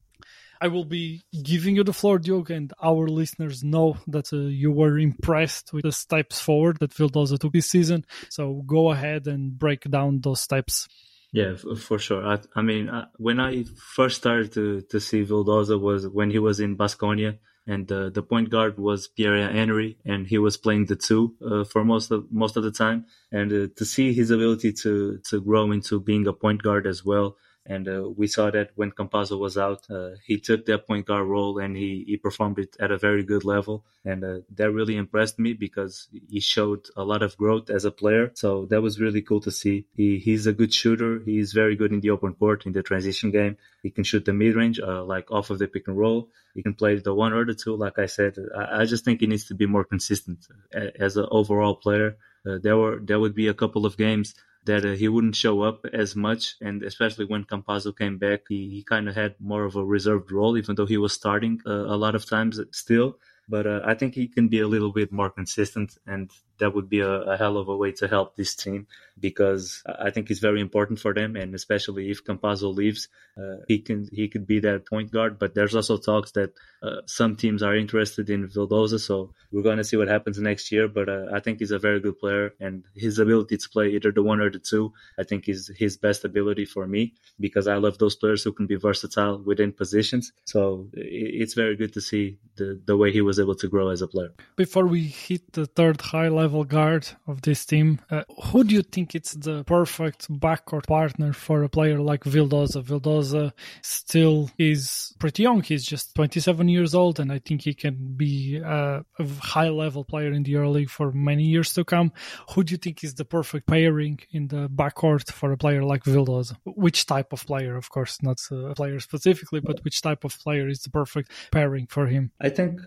I 0.61 0.69
will 0.69 0.85
be 0.85 1.23
giving 1.43 1.77
you 1.77 1.85
the 1.85 1.93
floor, 1.93 2.19
Diogo, 2.19 2.55
and 2.55 2.73
our 2.83 3.09
listeners 3.09 3.63
know 3.63 3.97
that 4.07 4.33
uh, 4.33 4.37
you 4.37 4.71
were 4.71 4.99
impressed 4.99 5.73
with 5.73 5.83
the 5.83 5.93
steps 5.93 6.41
forward 6.41 6.79
that 6.79 6.95
Vildoza 6.95 7.39
took 7.39 7.53
this 7.53 7.69
season. 7.69 8.07
So 8.31 8.63
go 8.65 8.93
ahead 8.93 9.27
and 9.27 9.59
break 9.59 9.83
down 9.91 10.21
those 10.23 10.41
steps. 10.41 10.89
Yeah, 11.33 11.57
for 11.57 11.99
sure. 11.99 12.25
I, 12.25 12.39
I 12.55 12.63
mean, 12.63 12.89
uh, 12.89 13.07
when 13.17 13.41
I 13.41 13.65
first 13.75 14.19
started 14.19 14.53
to, 14.53 14.83
to 14.83 15.01
see 15.01 15.25
Vildoza 15.25 15.79
was 15.79 16.07
when 16.07 16.31
he 16.31 16.39
was 16.39 16.61
in 16.61 16.77
Baskonia 16.77 17.39
and 17.67 17.91
uh, 17.91 18.11
the 18.11 18.23
point 18.23 18.51
guard 18.51 18.79
was 18.79 19.09
Pierria 19.09 19.53
Henry, 19.53 19.99
and 20.05 20.27
he 20.27 20.39
was 20.39 20.57
playing 20.57 20.87
the 20.87 20.97
two 20.97 21.35
uh, 21.45 21.65
for 21.65 21.85
most 21.85 22.11
of 22.11 22.31
most 22.31 22.57
of 22.57 22.63
the 22.63 22.71
time. 22.71 23.07
And 23.33 23.53
uh, 23.53 23.69
to 23.77 23.85
see 23.85 24.13
his 24.13 24.31
ability 24.31 24.73
to 24.83 25.19
to 25.31 25.41
grow 25.41 25.73
into 25.73 26.01
being 26.01 26.27
a 26.27 26.33
point 26.33 26.63
guard 26.63 26.87
as 26.87 27.05
well, 27.05 27.37
And 27.67 27.89
uh, 27.89 28.11
we 28.15 28.27
saw 28.27 28.51
that 28.51 28.71
when 28.75 28.93
Campazzo 28.93 29.39
was 29.39 29.57
out, 29.57 29.87
uh, 29.91 30.11
he 30.27 30.39
took 30.39 30.67
that 30.67 30.87
point 30.87 31.07
guard 31.07 31.27
role 31.27 31.59
and 31.59 31.75
he, 31.75 32.05
he 32.07 32.17
performed 32.19 32.59
it 32.59 32.77
at 32.79 32.91
a 32.91 32.99
very 32.99 33.23
good 33.23 33.45
level. 33.45 33.85
And 34.05 34.23
uh, 34.23 34.39
that 34.57 34.71
really 34.71 34.97
impressed 34.97 35.39
me 35.39 35.55
because 35.55 36.09
he 36.29 36.41
showed 36.41 36.85
a 36.95 37.05
lot 37.05 37.23
of 37.23 37.39
growth 37.39 37.71
as 37.71 37.87
a 37.87 37.91
player. 37.91 38.33
So 38.35 38.67
that 38.67 38.83
was 38.83 39.01
really 39.01 39.23
cool 39.23 39.41
to 39.41 39.51
see. 39.51 39.87
He, 39.97 40.19
he's 40.19 40.47
a 40.47 40.53
good 40.53 40.75
shooter. 40.75 41.21
He's 41.25 41.53
very 41.55 41.75
good 41.75 41.93
in 41.93 42.01
the 42.01 42.11
open 42.11 42.35
court, 42.35 42.67
in 42.67 42.73
the 42.73 42.83
transition 42.83 43.31
game. 43.31 43.57
He 43.83 43.91
can 43.91 44.05
shoot 44.05 44.27
the 44.27 44.35
mid 44.35 44.57
range, 44.57 44.79
uh, 44.79 45.03
like 45.03 45.31
off 45.31 45.49
of 45.49 45.59
the 45.59 45.67
pick 45.67 45.89
and 45.89 45.97
roll. 45.97 46.29
He 46.55 46.63
can 46.63 46.75
play 46.75 46.97
the 46.97 47.15
one 47.15 47.33
or 47.33 47.47
the 47.47 47.55
two. 47.55 47.77
Like 47.77 47.99
I 47.99 48.07
said, 48.07 48.37
I, 48.55 48.83
I 48.83 48.85
just 48.85 49.07
think 49.07 49.21
he 49.21 49.27
needs 49.27 49.47
to 49.47 49.55
be 49.55 49.67
more 49.67 49.85
consistent 49.85 50.47
as 50.73 51.17
an 51.17 51.27
overall 51.31 51.77
player. 51.77 52.19
Uh, 52.47 52.59
there 52.63 52.77
were 52.77 53.01
there 53.03 53.19
would 53.19 53.35
be 53.35 53.49
a 53.49 53.55
couple 53.55 53.87
of 53.87 53.97
games 53.97 54.35
that 54.65 54.85
uh, 54.85 54.93
he 54.93 55.09
wouldn't 55.09 55.37
show 55.37 55.63
up 55.63 55.85
as 55.93 56.17
much. 56.17 56.57
And 56.61 56.83
especially 56.83 57.27
when 57.27 57.45
Campazzo 57.45 57.97
came 57.97 58.19
back, 58.19 58.43
he, 58.49 58.71
he 58.71 58.83
kind 58.83 59.09
of 59.09 59.15
had 59.15 59.35
more 59.41 59.65
of 59.65 59.77
a 59.77 59.85
reserved 59.85 60.33
role, 60.33 60.57
even 60.57 60.75
though 60.75 60.87
he 60.87 60.97
was 60.97 61.13
starting 61.13 61.61
uh, 61.67 61.71
a 61.71 61.97
lot 61.97 62.15
of 62.15 62.27
times 62.27 62.61
still. 62.73 63.19
But 63.49 63.67
uh, 63.67 63.81
I 63.85 63.95
think 63.95 64.15
he 64.15 64.27
can 64.27 64.49
be 64.49 64.61
a 64.61 64.69
little 64.69 64.93
bit 64.93 65.13
more 65.13 65.29
consistent, 65.29 65.99
and 66.07 66.31
that 66.59 66.75
would 66.75 66.89
be 66.89 67.01
a, 67.01 67.11
a, 67.11 67.37
hell 67.37 67.57
of 67.57 67.69
a 67.69 67.77
way 67.77 67.93
to 67.93 68.09
help 68.09 68.37
this 68.37 68.55
team 68.55 68.87
because 69.19 69.83
I 69.87 70.11
think 70.11 70.31
it's 70.31 70.41
very 70.41 70.61
important 70.61 70.99
for 70.99 71.13
them. 71.13 71.37
And 71.37 71.55
especially 71.55 72.11
if 72.11 72.25
Campazzo 72.25 72.75
leaves, 72.75 73.09
uh, 73.37 73.57
he 73.69 73.81
can 73.81 74.09
he 74.13 74.29
could 74.29 74.47
be 74.47 74.61
that 74.61 74.87
point 74.87 75.11
guard. 75.11 75.39
But 75.39 75.55
there's 75.55 75.75
also 75.75 75.97
talks 75.97 76.33
that 76.33 76.53
uh, 76.83 77.01
some 77.07 77.37
teams 77.37 77.63
are 77.63 77.77
interested 77.77 78.31
in 78.31 78.49
Vildoza, 78.49 79.01
so 79.01 79.33
we're 79.51 79.63
going 79.63 79.79
to 79.79 79.85
see 79.85 79.97
what 79.97 80.09
happens 80.09 80.39
next 80.39 80.71
year. 80.71 80.89
But 80.89 81.09
uh, 81.09 81.27
I 81.33 81.41
think 81.41 81.59
he's 81.59 81.71
a 81.71 81.79
very 81.79 82.01
good 82.01 82.19
player, 82.19 82.55
and 82.61 82.85
his 82.95 83.19
ability 83.19 83.57
to 83.57 83.69
play 83.69 83.89
either 83.89 84.13
the 84.13 84.23
one 84.23 84.41
or 84.41 84.51
the 84.51 84.59
two, 84.59 84.93
I 85.19 85.25
think 85.25 85.49
is 85.49 85.71
his 85.77 85.97
best 85.97 86.25
ability 86.25 86.67
for 86.67 86.87
me 86.87 87.15
because 87.41 87.67
I 87.67 87.77
love 87.77 87.99
those 87.99 88.17
players 88.17 88.43
who 88.45 88.53
can 88.53 88.67
be 88.67 88.77
versatile 88.77 89.43
within 89.43 89.73
positions. 89.73 90.33
So 90.45 90.89
it's 90.93 91.55
very 91.55 91.77
good 91.77 91.93
to 91.95 92.01
see 92.01 92.39
the 92.57 92.81
the 92.85 92.97
way 92.97 93.13
he 93.13 93.21
was 93.21 93.41
able 93.41 93.57
to 93.57 93.69
grow 93.69 93.89
as 93.89 94.03
a 94.03 94.09
player. 94.09 94.33
Before 94.57 94.87
we 94.87 95.03
hit 95.05 95.53
the 95.53 95.67
third 95.67 96.01
high 96.01 96.29
level 96.45 96.65
guard 96.65 97.05
of 97.27 97.37
this 97.47 97.65
team, 97.65 97.89
uh, 98.11 98.23
who 98.47 98.65
do 98.65 98.73
you 98.75 98.83
think 98.83 99.15
it's 99.15 99.33
the 99.47 99.57
perfect 99.65 100.21
backcourt 100.45 100.87
partner 100.87 101.33
for 101.33 101.63
a 101.63 101.71
player 101.77 101.99
like 102.11 102.23
Vildoza? 102.35 102.81
Vildoza 102.91 103.45
still 103.83 104.51
is 104.59 105.15
pretty 105.19 105.43
young; 105.43 105.63
he's 105.63 105.87
just 105.95 106.15
27 106.15 106.69
years 106.69 106.93
old, 106.95 107.19
and 107.21 107.33
I 107.33 107.39
think 107.47 107.63
he 107.63 107.75
can 107.85 107.97
be 108.25 108.61
uh, 108.63 109.01
a 109.19 109.25
high 109.55 109.71
level 109.85 110.05
player 110.05 110.33
in 110.33 110.43
the 110.43 110.53
EuroLeague 110.57 110.91
for 110.99 111.13
many 111.13 111.45
years 111.55 111.73
to 111.75 111.83
come. 111.85 112.13
Who 112.51 112.63
do 112.65 112.73
you 112.75 112.79
think 112.85 112.97
is 113.03 113.15
the 113.15 113.25
perfect 113.25 113.67
pairing 113.67 114.19
in 114.31 114.49
the 114.49 114.69
backcourt 114.69 115.27
for 115.33 115.49
a 115.53 115.57
player 115.57 115.83
like 115.83 116.05
Vildoza? 116.05 116.57
Which 116.65 117.07
type 117.07 117.33
of 117.33 117.41
player, 117.47 117.75
of 117.83 117.89
course, 117.89 118.23
not 118.23 118.39
a 118.51 118.75
player 118.75 119.01
specifically, 119.01 119.61
but 119.61 119.83
which 119.85 120.03
type 120.03 120.25
of 120.25 120.39
player 120.45 120.67
is 120.69 120.81
the 120.81 120.91
perfect 120.91 121.29
pairing 121.51 121.87
for 121.87 122.07
him? 122.07 122.33
I 122.49 122.51
think 122.51 122.81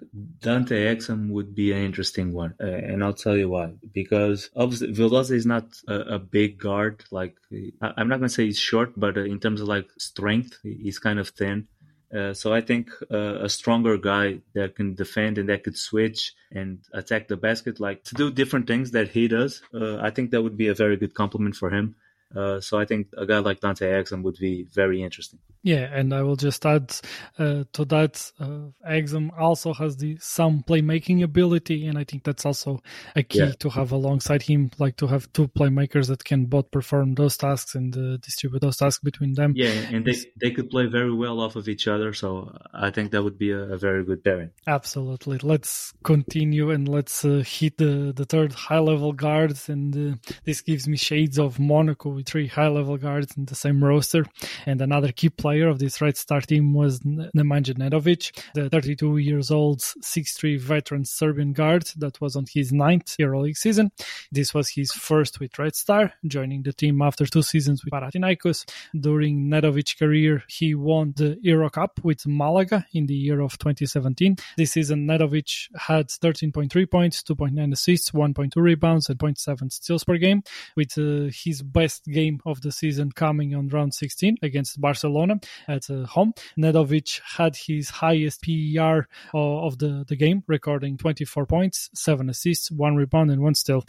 Dante 0.45 0.77
Exum 0.93 1.21
would 1.35 1.55
be 1.55 1.71
an 1.71 1.83
interesting 1.89 2.27
one, 2.33 2.53
uh, 2.61 2.67
and 2.89 3.03
I'll 3.03 3.21
tell 3.25 3.37
you 3.41 3.46
why. 3.47 3.73
Because 3.93 4.49
obviously, 4.55 4.93
Vildoza 4.93 5.31
is 5.31 5.45
not 5.45 5.65
a, 5.87 6.15
a 6.15 6.19
big 6.19 6.59
guard. 6.59 7.03
Like 7.11 7.35
I, 7.81 7.93
am 7.97 8.07
not 8.07 8.21
to 8.21 8.29
say 8.29 8.45
he's 8.45 8.59
short, 8.59 8.93
but 8.97 9.17
uh, 9.17 9.21
in 9.21 9.39
terms 9.39 9.61
of 9.61 9.67
like 9.67 9.87
strength, 9.97 10.59
he's 10.63 10.99
kind 10.99 11.19
of 11.19 11.29
thin. 11.29 11.67
Uh, 12.15 12.33
so 12.33 12.53
I 12.53 12.61
think 12.61 12.89
uh, 13.11 13.39
a 13.43 13.49
stronger 13.49 13.97
guy 13.97 14.39
that 14.53 14.75
can 14.75 14.95
defend 14.95 15.37
and 15.37 15.49
that 15.49 15.63
could 15.63 15.77
switch 15.77 16.33
and 16.51 16.79
attack 16.93 17.27
the 17.27 17.35
basket, 17.35 17.79
like 17.79 18.03
to 18.05 18.15
do 18.15 18.31
different 18.31 18.65
things 18.65 18.91
that 18.91 19.09
he 19.09 19.27
does, 19.27 19.61
uh, 19.73 19.97
I 19.97 20.09
think 20.11 20.31
that 20.31 20.41
would 20.41 20.55
be 20.55 20.69
a 20.69 20.73
very 20.73 20.95
good 20.95 21.13
compliment 21.13 21.55
for 21.55 21.69
him. 21.69 21.95
Uh, 22.35 22.59
so 22.59 22.77
I 22.77 22.85
think 22.85 23.07
a 23.17 23.25
guy 23.25 23.39
like 23.39 23.59
Dante 23.59 23.89
Exum 23.89 24.21
would 24.23 24.37
be 24.39 24.63
very 24.63 25.01
interesting. 25.01 25.39
Yeah, 25.63 25.89
and 25.91 26.13
I 26.13 26.21
will 26.21 26.35
just 26.35 26.65
add 26.65 26.95
uh, 27.37 27.63
to 27.73 27.85
that, 27.85 28.31
uh, 28.39 28.69
Exum 28.87 29.31
also 29.37 29.73
has 29.73 29.97
the 29.97 30.17
some 30.21 30.63
playmaking 30.63 31.23
ability, 31.23 31.87
and 31.87 31.97
I 31.97 32.03
think 32.03 32.23
that's 32.23 32.45
also 32.45 32.81
a 33.15 33.23
key 33.23 33.39
yeah. 33.39 33.51
to 33.59 33.69
have 33.69 33.91
alongside 33.91 34.43
him, 34.43 34.71
like 34.77 34.97
to 34.97 35.07
have 35.07 35.31
two 35.33 35.47
playmakers 35.47 36.07
that 36.07 36.23
can 36.23 36.45
both 36.45 36.71
perform 36.71 37.15
those 37.15 37.37
tasks 37.37 37.75
and 37.75 37.95
uh, 37.97 38.17
distribute 38.17 38.61
those 38.61 38.77
tasks 38.77 39.03
between 39.03 39.33
them. 39.33 39.53
Yeah, 39.55 39.71
and 39.91 40.05
they 40.05 40.15
they 40.39 40.51
could 40.51 40.69
play 40.69 40.85
very 40.85 41.13
well 41.13 41.39
off 41.39 41.55
of 41.55 41.67
each 41.67 41.87
other, 41.87 42.13
so 42.13 42.55
I 42.73 42.91
think 42.91 43.11
that 43.11 43.23
would 43.23 43.37
be 43.37 43.51
a, 43.51 43.73
a 43.73 43.77
very 43.77 44.05
good 44.05 44.23
pairing. 44.23 44.51
Absolutely. 44.67 45.39
Let's 45.39 45.93
continue 46.03 46.71
and 46.71 46.87
let's 46.87 47.25
uh, 47.25 47.43
hit 47.45 47.77
the 47.77 48.13
the 48.15 48.25
third 48.25 48.53
high 48.53 48.79
level 48.79 49.11
guards, 49.11 49.69
and 49.69 50.13
uh, 50.13 50.17
this 50.45 50.61
gives 50.61 50.87
me 50.87 50.97
shades 50.97 51.37
of 51.37 51.59
Monaco 51.59 52.16
with 52.17 52.27
three 52.27 52.47
high 52.47 52.67
level 52.67 52.97
guards 52.97 53.37
in 53.37 53.45
the 53.45 53.55
same 53.55 53.83
roster. 53.83 54.25
And 54.65 54.81
another 54.81 55.11
key 55.11 55.29
player 55.29 55.67
of 55.67 55.77
this 55.77 56.01
Red 56.01 56.17
Star 56.17 56.41
team 56.41 56.73
was 56.73 56.99
Nemanja 57.01 57.77
Nedovic, 57.77 58.37
the 58.55 58.69
32 58.69 59.17
years 59.17 59.51
old 59.51 59.79
6'3 59.79 60.59
veteran 60.59 61.05
Serbian 61.05 61.53
guard 61.53 61.83
that 61.97 62.19
was 62.19 62.35
on 62.35 62.45
his 62.51 62.73
ninth 62.73 63.15
EuroLeague 63.19 63.55
season. 63.55 63.91
This 64.31 64.53
was 64.53 64.69
his 64.69 64.91
first 64.91 65.39
with 65.39 65.57
Red 65.59 65.75
Star, 65.75 66.13
joining 66.25 66.63
the 66.63 66.73
team 66.73 67.01
after 67.03 67.25
two 67.27 67.43
seasons 67.43 67.85
with 67.85 67.93
Panathinaikos. 67.93 68.67
During 68.99 69.47
Nedovic's 69.47 69.93
career, 69.93 70.43
he 70.47 70.73
won 70.73 71.13
the 71.15 71.37
Euro 71.43 71.69
Cup 71.69 71.99
with 72.03 72.25
Malaga 72.25 72.85
in 72.93 73.05
the 73.05 73.13
year 73.13 73.41
of 73.41 73.59
2017. 73.59 74.37
This 74.57 74.71
season, 74.71 75.05
Nedovic 75.05 75.69
had 75.75 76.07
13.3 76.07 76.89
points, 76.89 77.21
2.9 77.21 77.73
assists, 77.73 78.09
1.2 78.09 78.55
rebounds, 78.55 79.07
and 79.07 79.19
0.7 79.19 79.71
steals 79.71 80.03
per 80.03 80.17
game, 80.17 80.41
with 80.75 80.97
uh, 80.97 81.29
his 81.31 81.61
best 81.61 82.06
game 82.11 82.39
of 82.45 82.61
the 82.61 82.71
season 82.71 83.11
coming 83.11 83.55
on 83.55 83.67
round 83.69 83.93
16 83.93 84.37
against 84.41 84.79
Barcelona 84.79 85.39
at 85.67 85.89
uh, 85.89 86.05
home. 86.05 86.33
Nedovic 86.57 87.21
had 87.37 87.55
his 87.55 87.89
highest 87.89 88.43
PER 88.43 89.07
of 89.33 89.77
the, 89.77 90.05
the 90.07 90.15
game, 90.15 90.43
recording 90.47 90.97
24 90.97 91.45
points, 91.45 91.89
7 91.93 92.29
assists, 92.29 92.71
1 92.71 92.95
rebound, 92.95 93.31
and 93.31 93.41
1 93.41 93.55
steal. 93.55 93.85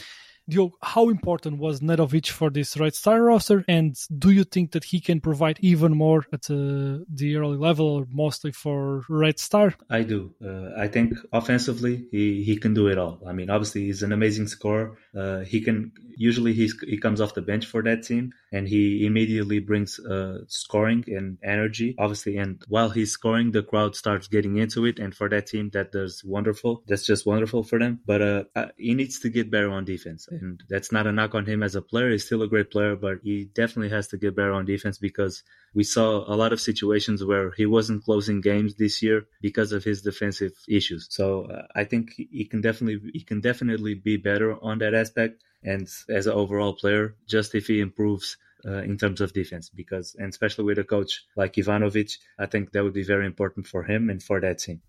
Diogo, 0.49 0.77
how 0.83 1.11
important 1.11 1.59
was 1.59 1.81
Nedovic 1.81 2.29
for 2.29 2.49
this 2.51 2.77
Red 2.79 2.95
Star 2.95 3.23
roster? 3.23 3.65
And 3.69 3.95
do 4.19 4.31
you 4.31 4.45
think 4.45 4.73
that 4.73 4.85
he 4.85 5.01
can 5.01 5.21
provide 5.21 5.59
even 5.61 5.97
more 5.97 6.25
at 6.33 6.51
uh, 6.51 7.05
the 7.13 7.37
early 7.37 7.59
level 7.59 8.07
mostly 8.11 8.53
for 8.53 9.03
Red 9.09 9.39
Star? 9.39 9.75
I 9.91 10.03
do. 10.03 10.35
Uh, 10.45 10.71
I 10.77 10.89
think 10.89 11.15
offensively, 11.33 12.07
he, 12.11 12.45
he 12.45 12.57
can 12.57 12.73
do 12.73 12.89
it 12.89 12.99
all. 12.99 13.21
I 13.27 13.33
mean, 13.33 13.51
obviously, 13.51 13.87
he's 13.87 14.03
an 14.03 14.13
amazing 14.13 14.49
scorer. 14.49 14.97
Uh, 15.15 15.41
he 15.41 15.61
can 15.61 15.93
usually 16.17 16.53
he 16.53 16.99
comes 16.99 17.21
off 17.21 17.35
the 17.35 17.43
bench 17.43 17.65
for 17.67 17.83
that 17.83 18.03
team 18.03 18.33
and 18.53 18.67
he 18.67 19.07
immediately 19.07 19.61
brings 19.61 20.01
uh, 20.01 20.39
scoring 20.49 21.05
and 21.07 21.39
energy, 21.45 21.95
obviously. 21.99 22.37
And 22.37 22.61
while 22.69 22.91
he's 22.91 23.13
scoring, 23.13 23.53
the 23.53 23.63
crowd 23.63 23.95
starts 23.95 24.27
getting 24.27 24.57
into 24.57 24.85
it. 24.85 24.99
And 24.99 25.15
for 25.15 25.29
that 25.29 25.47
team, 25.47 25.71
that 25.75 25.93
does 25.93 26.25
wonderful. 26.25 26.83
That's 26.89 27.07
just 27.07 27.25
wonderful 27.25 27.63
for 27.63 27.79
them. 27.79 28.01
But 28.05 28.23
uh, 28.23 28.45
uh 28.57 28.67
he 28.77 28.95
needs 28.95 29.21
to 29.21 29.29
get 29.29 29.51
better 29.51 29.71
on 29.71 29.85
defense 29.85 30.29
and 30.41 30.63
that's 30.69 30.93
not 30.93 31.07
a 31.07 31.13
knock 31.13 31.35
on 31.35 31.47
him 31.47 31.63
as 31.63 31.75
a 31.75 31.83
player. 31.83 32.11
He's 32.11 32.25
still 32.25 32.43
a 32.43 32.49
great 32.49 32.71
player, 32.71 32.97
but 32.97 33.19
he 33.23 33.45
definitely 33.45 33.91
has 33.91 34.09
to 34.09 34.17
get 34.17 34.37
better 34.37 34.53
on 34.53 34.65
defense 34.65 34.99
because 34.99 35.43
we 35.75 35.85
saw 35.85 36.25
a 36.33 36.37
lot 36.37 36.53
of 36.53 36.61
situations 36.61 37.25
where 37.25 37.51
he 37.53 37.67
wasn't 37.67 38.05
closing 38.05 38.41
games 38.41 38.75
this 38.75 39.03
year 39.03 39.27
because 39.41 39.73
of 39.73 39.85
his 39.85 40.03
defensive 40.03 40.53
issues. 40.69 41.09
So 41.11 41.45
uh, 41.45 41.67
I 41.75 41.85
think 41.85 42.13
he 42.17 42.45
can 42.45 42.61
definitely 42.61 43.11
he 43.13 43.21
can 43.21 43.41
definitely 43.41 43.95
be 43.95 44.17
better 44.17 44.57
on 44.63 44.79
that 44.79 44.95
aspect. 44.95 45.43
And 45.63 45.89
as 46.09 46.27
an 46.27 46.33
overall 46.33 46.75
player, 46.75 47.17
just 47.27 47.55
if 47.55 47.67
he 47.67 47.81
improves 47.81 48.37
uh, 48.65 48.83
in 48.83 48.97
terms 48.99 49.21
of 49.21 49.33
defense 49.33 49.69
because 49.69 50.17
and 50.19 50.29
especially 50.29 50.65
with 50.65 50.79
a 50.79 50.85
coach 50.85 51.25
like 51.37 51.55
Ivanovic, 51.55 52.19
I 52.39 52.47
think 52.47 52.73
that 52.73 52.83
would 52.83 52.95
be 52.95 53.05
very 53.05 53.27
important 53.27 53.67
for 53.67 53.85
him 53.85 54.11
and 54.11 54.23
for 54.23 54.41
that 54.41 54.59
team. 54.59 54.83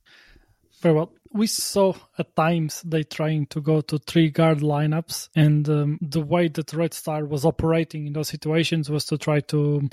Very 0.81 0.95
well. 0.95 1.11
We 1.31 1.47
saw 1.47 1.93
at 2.17 2.35
times 2.35 2.81
they 2.83 3.03
trying 3.03 3.47
to 3.47 3.61
go 3.61 3.81
to 3.81 3.99
three 3.99 4.29
guard 4.29 4.59
lineups, 4.59 5.29
and 5.35 5.69
um, 5.69 5.99
the 6.01 6.21
way 6.21 6.47
that 6.47 6.73
Red 6.73 6.93
Star 6.93 7.25
was 7.25 7.45
operating 7.45 8.07
in 8.07 8.13
those 8.13 8.29
situations 8.29 8.89
was 8.89 9.05
to 9.05 9.17
try 9.17 9.41
to 9.41 9.89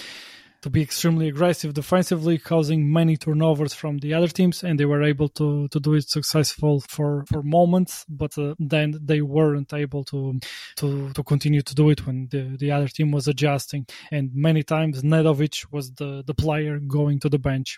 to 0.62 0.70
be 0.70 0.80
extremely 0.82 1.28
aggressive 1.28 1.74
defensively, 1.74 2.38
causing 2.38 2.90
many 2.90 3.16
turnovers 3.16 3.74
from 3.74 3.98
the 3.98 4.14
other 4.14 4.28
teams, 4.28 4.64
and 4.64 4.80
they 4.80 4.86
were 4.86 5.02
able 5.02 5.28
to 5.30 5.68
to 5.68 5.78
do 5.80 5.94
it 5.94 6.08
successful 6.08 6.80
for 6.88 7.24
for 7.26 7.42
moments, 7.42 8.04
but 8.08 8.38
uh, 8.38 8.54
then 8.58 8.98
they 9.02 9.20
weren't 9.20 9.74
able 9.74 10.04
to 10.04 10.38
to 10.76 11.12
to 11.12 11.22
continue 11.22 11.62
to 11.62 11.74
do 11.74 11.90
it 11.90 12.06
when 12.06 12.28
the 12.30 12.56
the 12.58 12.70
other 12.70 12.88
team 12.88 13.10
was 13.10 13.28
adjusting, 13.28 13.86
and 14.10 14.34
many 14.34 14.62
times 14.62 15.02
Nedovic 15.02 15.64
was 15.70 15.92
the 15.94 16.22
the 16.26 16.34
player 16.34 16.78
going 16.78 17.20
to 17.20 17.28
the 17.28 17.38
bench 17.38 17.76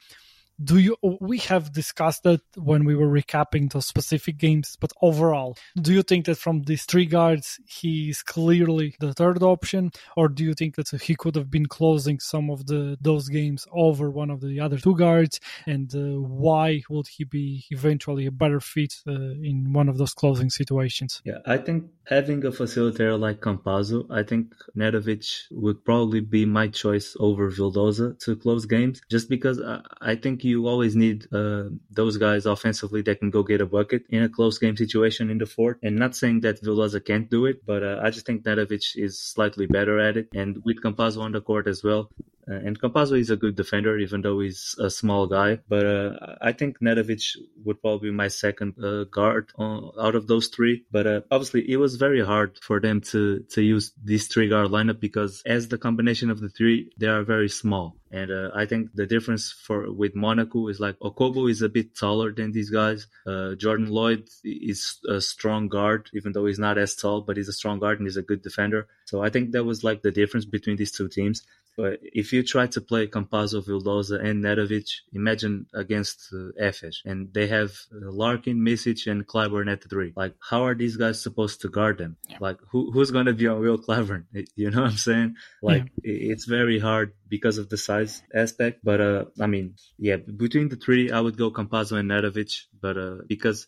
do 0.63 0.79
you? 0.79 0.97
We 1.21 1.39
have 1.39 1.73
discussed 1.73 2.25
that 2.25 2.41
when 2.57 2.85
we 2.85 2.97
were 2.97 3.09
recapping 3.09 3.73
those 3.73 3.87
specific 3.87 4.39
games, 4.39 4.77
but 4.81 4.93
overall, 5.01 5.57
do 5.81 5.93
you 5.93 6.03
think 6.03 6.27
that 6.27 6.39
from 6.39 6.63
these 6.63 6.85
three 6.85 7.07
guards, 7.07 7.61
he's 7.67 8.23
clearly 8.23 8.97
the 8.99 9.15
third 9.15 9.43
option, 9.43 9.93
or 10.17 10.29
do 10.29 10.45
you 10.45 10.55
think 10.55 10.77
that 10.77 10.91
he 11.03 11.15
could 11.15 11.37
have 11.37 11.51
been 11.51 11.67
closing 11.67 12.19
some 12.19 12.51
of 12.51 12.67
the 12.67 12.99
those 13.01 13.29
games 13.29 13.67
over 13.73 14.11
one 14.11 14.31
of 14.31 14.41
the 14.41 14.59
other 14.61 14.79
two 14.79 14.97
guards, 14.97 15.41
and 15.67 15.95
uh, 15.95 16.21
why 16.21 16.83
would 16.91 17.07
he 17.07 17.25
be 17.25 17.65
eventually 17.71 18.27
a 18.27 18.33
better 18.33 18.61
fit 18.61 18.95
uh, 19.07 19.13
in 19.13 19.73
one 19.73 19.89
of 19.89 19.99
those 19.99 20.15
closing 20.15 20.51
situations? 20.51 21.23
Yeah, 21.25 21.39
I 21.47 21.59
think 21.59 21.85
having 22.07 22.45
a 22.45 22.51
facilitator 22.51 23.19
like 23.19 23.41
Campazzo, 23.41 24.07
I 24.11 24.23
think 24.23 24.55
Nedovic 24.77 25.25
would 25.51 25.85
probably 25.85 26.21
be 26.21 26.45
my 26.47 26.69
choice 26.69 27.17
over 27.21 27.51
Vildoza 27.51 28.19
to 28.25 28.37
close 28.37 28.67
games, 28.67 29.01
just 29.09 29.29
because 29.29 29.61
I, 29.61 29.83
I 30.01 30.15
think 30.17 30.43
you 30.49 30.67
always 30.67 30.97
need 30.97 31.27
uh, 31.33 31.65
those 31.91 32.17
guys 32.17 32.47
offensively 32.47 33.03
that 33.03 33.21
can 33.21 33.31
go 33.31 33.43
get 33.43 33.61
a 33.61 33.67
bucket 33.67 34.05
in 34.09 34.23
a 34.23 34.29
close 34.29 34.59
game 34.59 34.77
situation 34.77 35.31
in 35.31 35.39
the 35.39 35.47
fourth. 35.47 35.77
And 35.83 35.97
not 35.97 36.17
saying 36.17 36.41
that 36.41 36.63
Vildoza 36.63 37.05
can't 37.05 37.31
do 37.31 37.47
it, 37.47 37.65
but 37.67 37.83
uh, 37.83 38.01
I 38.03 38.11
just 38.11 38.27
think 38.27 38.45
Nedovic 38.45 38.97
is 38.97 39.21
slightly 39.21 39.67
better 39.67 39.99
at 39.99 40.17
it. 40.17 40.29
And 40.35 40.63
with 40.65 40.83
Campazzo 40.83 41.21
on 41.21 41.33
the 41.33 41.41
court 41.41 41.67
as 41.67 41.85
well, 41.85 42.11
uh, 42.51 42.55
and 42.55 42.81
Campazzo 42.81 43.19
is 43.19 43.31
a 43.31 43.37
good 43.37 43.57
defender, 43.57 43.99
even 43.99 44.23
though 44.23 44.41
he's 44.41 44.75
a 44.79 44.89
small 44.89 45.27
guy. 45.27 45.59
But 45.69 45.87
uh, 45.87 46.37
I 46.41 46.53
think 46.53 46.81
Nedovic 46.81 47.37
would 47.65 47.81
probably 47.81 48.11
be 48.11 48.17
my 48.17 48.29
second 48.29 48.83
uh, 48.83 49.05
guard 49.05 49.51
on, 49.57 49.93
out 50.01 50.15
of 50.15 50.27
those 50.27 50.49
three. 50.49 50.85
But 50.91 51.07
uh, 51.07 51.21
obviously, 51.31 51.71
it 51.71 51.77
was 51.77 51.97
very 51.97 52.25
hard 52.25 52.59
for 52.63 52.81
them 52.81 53.01
to 53.13 53.41
to 53.51 53.63
use 53.63 53.93
this 54.03 54.29
three 54.29 54.49
guard 54.49 54.71
lineup 54.71 55.01
because 55.01 55.43
as 55.45 55.69
the 55.69 55.79
combination 55.79 56.31
of 56.31 56.41
the 56.41 56.49
three, 56.49 56.91
they 56.97 57.07
are 57.07 57.23
very 57.23 57.49
small. 57.49 57.97
And 58.11 58.31
uh, 58.31 58.51
I 58.55 58.67
think 58.67 58.95
the 58.95 59.07
difference 59.07 59.53
for 59.53 59.93
with 59.93 60.15
Monaco 60.15 60.69
is 60.69 60.81
like 60.81 60.99
Okobo 61.01 61.51
is 61.51 61.63
a 61.63 61.69
bit 61.69 61.97
taller 61.97 62.33
than 62.33 62.53
these 62.53 62.71
guys. 62.71 63.07
Uh, 63.27 63.55
Jordan 63.55 63.89
Loyd 63.89 64.29
is 64.45 64.99
a 65.09 65.21
strong 65.21 65.69
guard, 65.69 66.11
even 66.15 66.33
though 66.33 66.47
he's 66.47 66.59
not 66.59 66.79
as 66.79 66.95
tall, 66.95 67.21
but 67.21 67.37
he's 67.37 67.49
a 67.49 67.53
strong 67.53 67.79
guard 67.79 67.99
and 67.99 68.07
he's 68.07 68.17
a 68.17 68.23
good 68.23 68.43
defender. 68.43 68.89
So 69.05 69.23
I 69.23 69.31
think 69.31 69.53
that 69.53 69.65
was 69.65 69.85
like 69.85 70.03
the 70.03 70.11
difference 70.11 70.47
between 70.47 70.77
these 70.77 70.93
two 70.93 71.09
teams. 71.09 71.43
But 71.79 72.01
if 72.03 72.33
you 72.33 72.43
try 72.43 72.67
to 72.67 72.81
play 72.81 73.07
Campazzo, 73.07 73.65
Vildoza, 73.65 74.19
and 74.23 74.43
Nedovic, 74.43 74.91
imagine 75.13 75.67
against 75.73 76.29
uh, 76.33 76.51
Efes, 76.61 76.97
and 77.05 77.33
they 77.33 77.47
have 77.47 77.71
uh, 77.93 78.11
Larkin, 78.11 78.59
Micic, 78.59 79.07
and 79.09 79.25
Clyburn 79.25 79.71
at 79.71 79.83
the 79.83 79.89
three. 79.89 80.13
Like, 80.17 80.35
how 80.41 80.65
are 80.67 80.75
these 80.75 80.97
guys 80.97 81.23
supposed 81.23 81.61
to 81.61 81.69
guard 81.69 81.99
them? 81.99 82.17
Yeah. 82.29 82.39
Like, 82.41 82.59
who, 82.73 82.91
who's 82.91 83.13
going 83.13 83.27
to 83.27 83.33
be 83.33 83.47
on 83.47 83.61
Will 83.61 83.79
Clyburn? 83.79 84.25
You 84.57 84.73
know 84.73 84.83
what 84.83 84.91
I'm 84.91 84.97
saying? 84.97 85.37
Like, 85.63 85.85
yeah. 86.03 86.33
it's 86.33 86.47
very 86.47 86.81
hard 86.81 87.13
because 87.29 87.59
of 87.59 87.69
the 87.69 87.77
size 87.77 88.23
aspect. 88.35 88.81
But 88.83 89.01
uh, 89.01 89.25
I 89.41 89.47
mean, 89.47 89.75
yeah, 89.99 90.17
between 90.17 90.69
the 90.69 90.77
three, 90.77 91.11
I 91.11 91.21
would 91.21 91.37
go 91.37 91.51
Campazzo 91.51 91.99
and 91.99 92.11
Nedovic, 92.11 92.67
but 92.81 92.97
uh, 92.97 93.17
because 93.27 93.67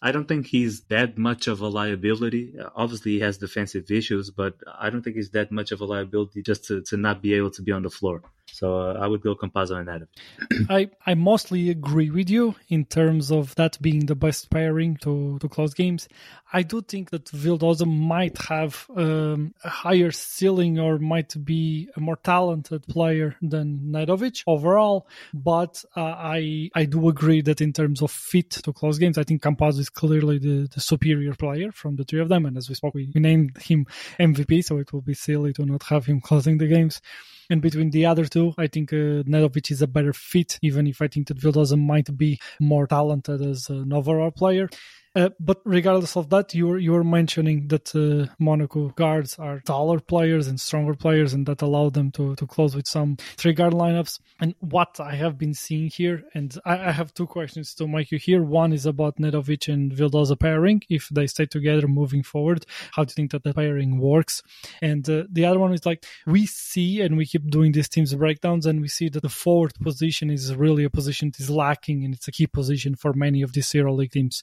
I 0.00 0.12
don't 0.12 0.28
think 0.28 0.46
he's 0.46 0.82
that 0.84 1.18
much 1.18 1.46
of 1.46 1.60
a 1.60 1.68
liability. 1.68 2.54
Obviously, 2.74 3.12
he 3.12 3.20
has 3.20 3.38
defensive 3.38 3.90
issues, 3.90 4.30
but 4.30 4.54
I 4.78 4.90
don't 4.90 5.02
think 5.02 5.16
he's 5.16 5.30
that 5.30 5.50
much 5.50 5.72
of 5.72 5.80
a 5.80 5.84
liability 5.84 6.42
just 6.42 6.64
to, 6.66 6.82
to 6.82 6.96
not 6.96 7.22
be 7.22 7.34
able 7.34 7.50
to 7.52 7.62
be 7.62 7.72
on 7.72 7.82
the 7.82 7.90
floor. 7.90 8.22
So 8.54 8.78
uh, 8.78 8.98
I 9.00 9.08
would 9.08 9.20
go 9.20 9.34
Campazzo 9.34 9.76
and 9.80 9.90
Adam. 9.90 10.08
I, 10.70 10.88
I 11.04 11.14
mostly 11.14 11.70
agree 11.70 12.10
with 12.10 12.30
you 12.30 12.54
in 12.68 12.84
terms 12.84 13.32
of 13.32 13.52
that 13.56 13.82
being 13.82 14.06
the 14.06 14.14
best 14.14 14.48
pairing 14.48 14.96
to, 14.98 15.40
to 15.40 15.48
close 15.48 15.74
games. 15.74 16.06
I 16.52 16.62
do 16.62 16.80
think 16.80 17.10
that 17.10 17.24
Vildoza 17.24 17.84
might 17.84 18.38
have 18.42 18.86
um, 18.96 19.54
a 19.64 19.68
higher 19.68 20.12
ceiling 20.12 20.78
or 20.78 21.00
might 21.00 21.34
be 21.44 21.88
a 21.96 22.00
more 22.00 22.14
talented 22.14 22.86
player 22.86 23.34
than 23.42 23.90
Nedovic 23.90 24.44
overall, 24.46 25.08
but 25.32 25.84
uh, 25.96 26.00
I 26.00 26.70
I 26.76 26.84
do 26.84 27.08
agree 27.08 27.42
that 27.42 27.60
in 27.60 27.72
terms 27.72 28.02
of 28.02 28.12
fit 28.12 28.50
to 28.50 28.72
close 28.72 28.98
games, 29.00 29.18
I 29.18 29.24
think 29.24 29.42
Campazzo 29.42 29.80
is 29.80 29.90
clearly 29.90 30.38
the, 30.38 30.68
the 30.72 30.80
superior 30.80 31.34
player 31.34 31.72
from 31.72 31.96
the 31.96 32.04
three 32.04 32.20
of 32.20 32.28
them. 32.28 32.46
And 32.46 32.56
as 32.56 32.68
we 32.68 32.76
spoke, 32.76 32.94
we, 32.94 33.10
we 33.12 33.20
named 33.20 33.60
him 33.60 33.86
MVP, 34.20 34.62
so 34.62 34.78
it 34.78 34.92
will 34.92 35.02
be 35.02 35.14
silly 35.14 35.52
to 35.54 35.66
not 35.66 35.82
have 35.84 36.06
him 36.06 36.20
closing 36.20 36.58
the 36.58 36.68
games. 36.68 37.00
And 37.50 37.60
between 37.60 37.90
the 37.90 38.06
other 38.06 38.24
two, 38.24 38.54
I 38.56 38.66
think 38.66 38.92
uh, 38.92 39.22
Nedovic 39.26 39.70
is 39.70 39.82
a 39.82 39.86
better 39.86 40.12
fit, 40.12 40.58
even 40.62 40.86
if 40.86 41.02
I 41.02 41.08
think 41.08 41.28
that 41.28 41.38
Vildoza 41.38 41.78
might 41.78 42.16
be 42.16 42.40
more 42.60 42.86
talented 42.86 43.42
as 43.42 43.68
an 43.68 43.92
overall 43.92 44.30
player. 44.30 44.68
Uh, 45.16 45.28
but 45.38 45.60
regardless 45.64 46.16
of 46.16 46.28
that, 46.30 46.54
you 46.54 46.66
were 46.66 46.78
you 46.78 46.92
were 46.92 47.04
mentioning 47.04 47.68
that 47.68 47.94
uh, 47.94 48.32
Monaco 48.40 48.88
guards 48.90 49.38
are 49.38 49.60
taller 49.60 50.00
players 50.00 50.48
and 50.48 50.60
stronger 50.60 50.94
players, 50.94 51.32
and 51.32 51.46
that 51.46 51.62
allow 51.62 51.88
them 51.88 52.10
to 52.10 52.34
to 52.34 52.46
close 52.46 52.74
with 52.74 52.88
some 52.88 53.16
three 53.36 53.52
guard 53.52 53.72
lineups. 53.72 54.18
And 54.40 54.54
what 54.58 54.98
I 54.98 55.14
have 55.14 55.38
been 55.38 55.54
seeing 55.54 55.88
here, 55.88 56.24
and 56.34 56.58
I, 56.64 56.88
I 56.88 56.92
have 56.92 57.14
two 57.14 57.28
questions 57.28 57.74
to 57.74 57.86
make 57.86 58.10
you 58.10 58.18
here. 58.18 58.42
One 58.42 58.72
is 58.72 58.86
about 58.86 59.20
Nedovic 59.20 59.68
and 59.68 59.92
Vildoza 59.92 60.38
pairing. 60.38 60.82
If 60.88 61.08
they 61.10 61.28
stay 61.28 61.46
together 61.46 61.86
moving 61.86 62.24
forward, 62.24 62.66
how 62.92 63.04
do 63.04 63.10
you 63.10 63.14
think 63.14 63.30
that 63.30 63.44
the 63.44 63.54
pairing 63.54 63.98
works? 63.98 64.42
And 64.82 65.08
uh, 65.08 65.24
the 65.30 65.44
other 65.44 65.60
one 65.60 65.72
is 65.72 65.86
like 65.86 66.04
we 66.26 66.46
see, 66.46 67.00
and 67.00 67.16
we 67.16 67.26
keep 67.26 67.48
doing 67.48 67.70
these 67.70 67.88
teams 67.88 68.12
breakdowns, 68.14 68.66
and 68.66 68.80
we 68.80 68.88
see 68.88 69.08
that 69.10 69.22
the 69.22 69.28
forward 69.28 69.74
position 69.80 70.28
is 70.28 70.56
really 70.56 70.82
a 70.82 70.90
position 70.90 71.30
that 71.30 71.40
is 71.40 71.50
lacking, 71.50 72.04
and 72.04 72.14
it's 72.14 72.26
a 72.26 72.32
key 72.32 72.48
position 72.48 72.96
for 72.96 73.12
many 73.12 73.42
of 73.42 73.52
these 73.52 73.68
EuroLeague 73.68 74.10
teams 74.10 74.42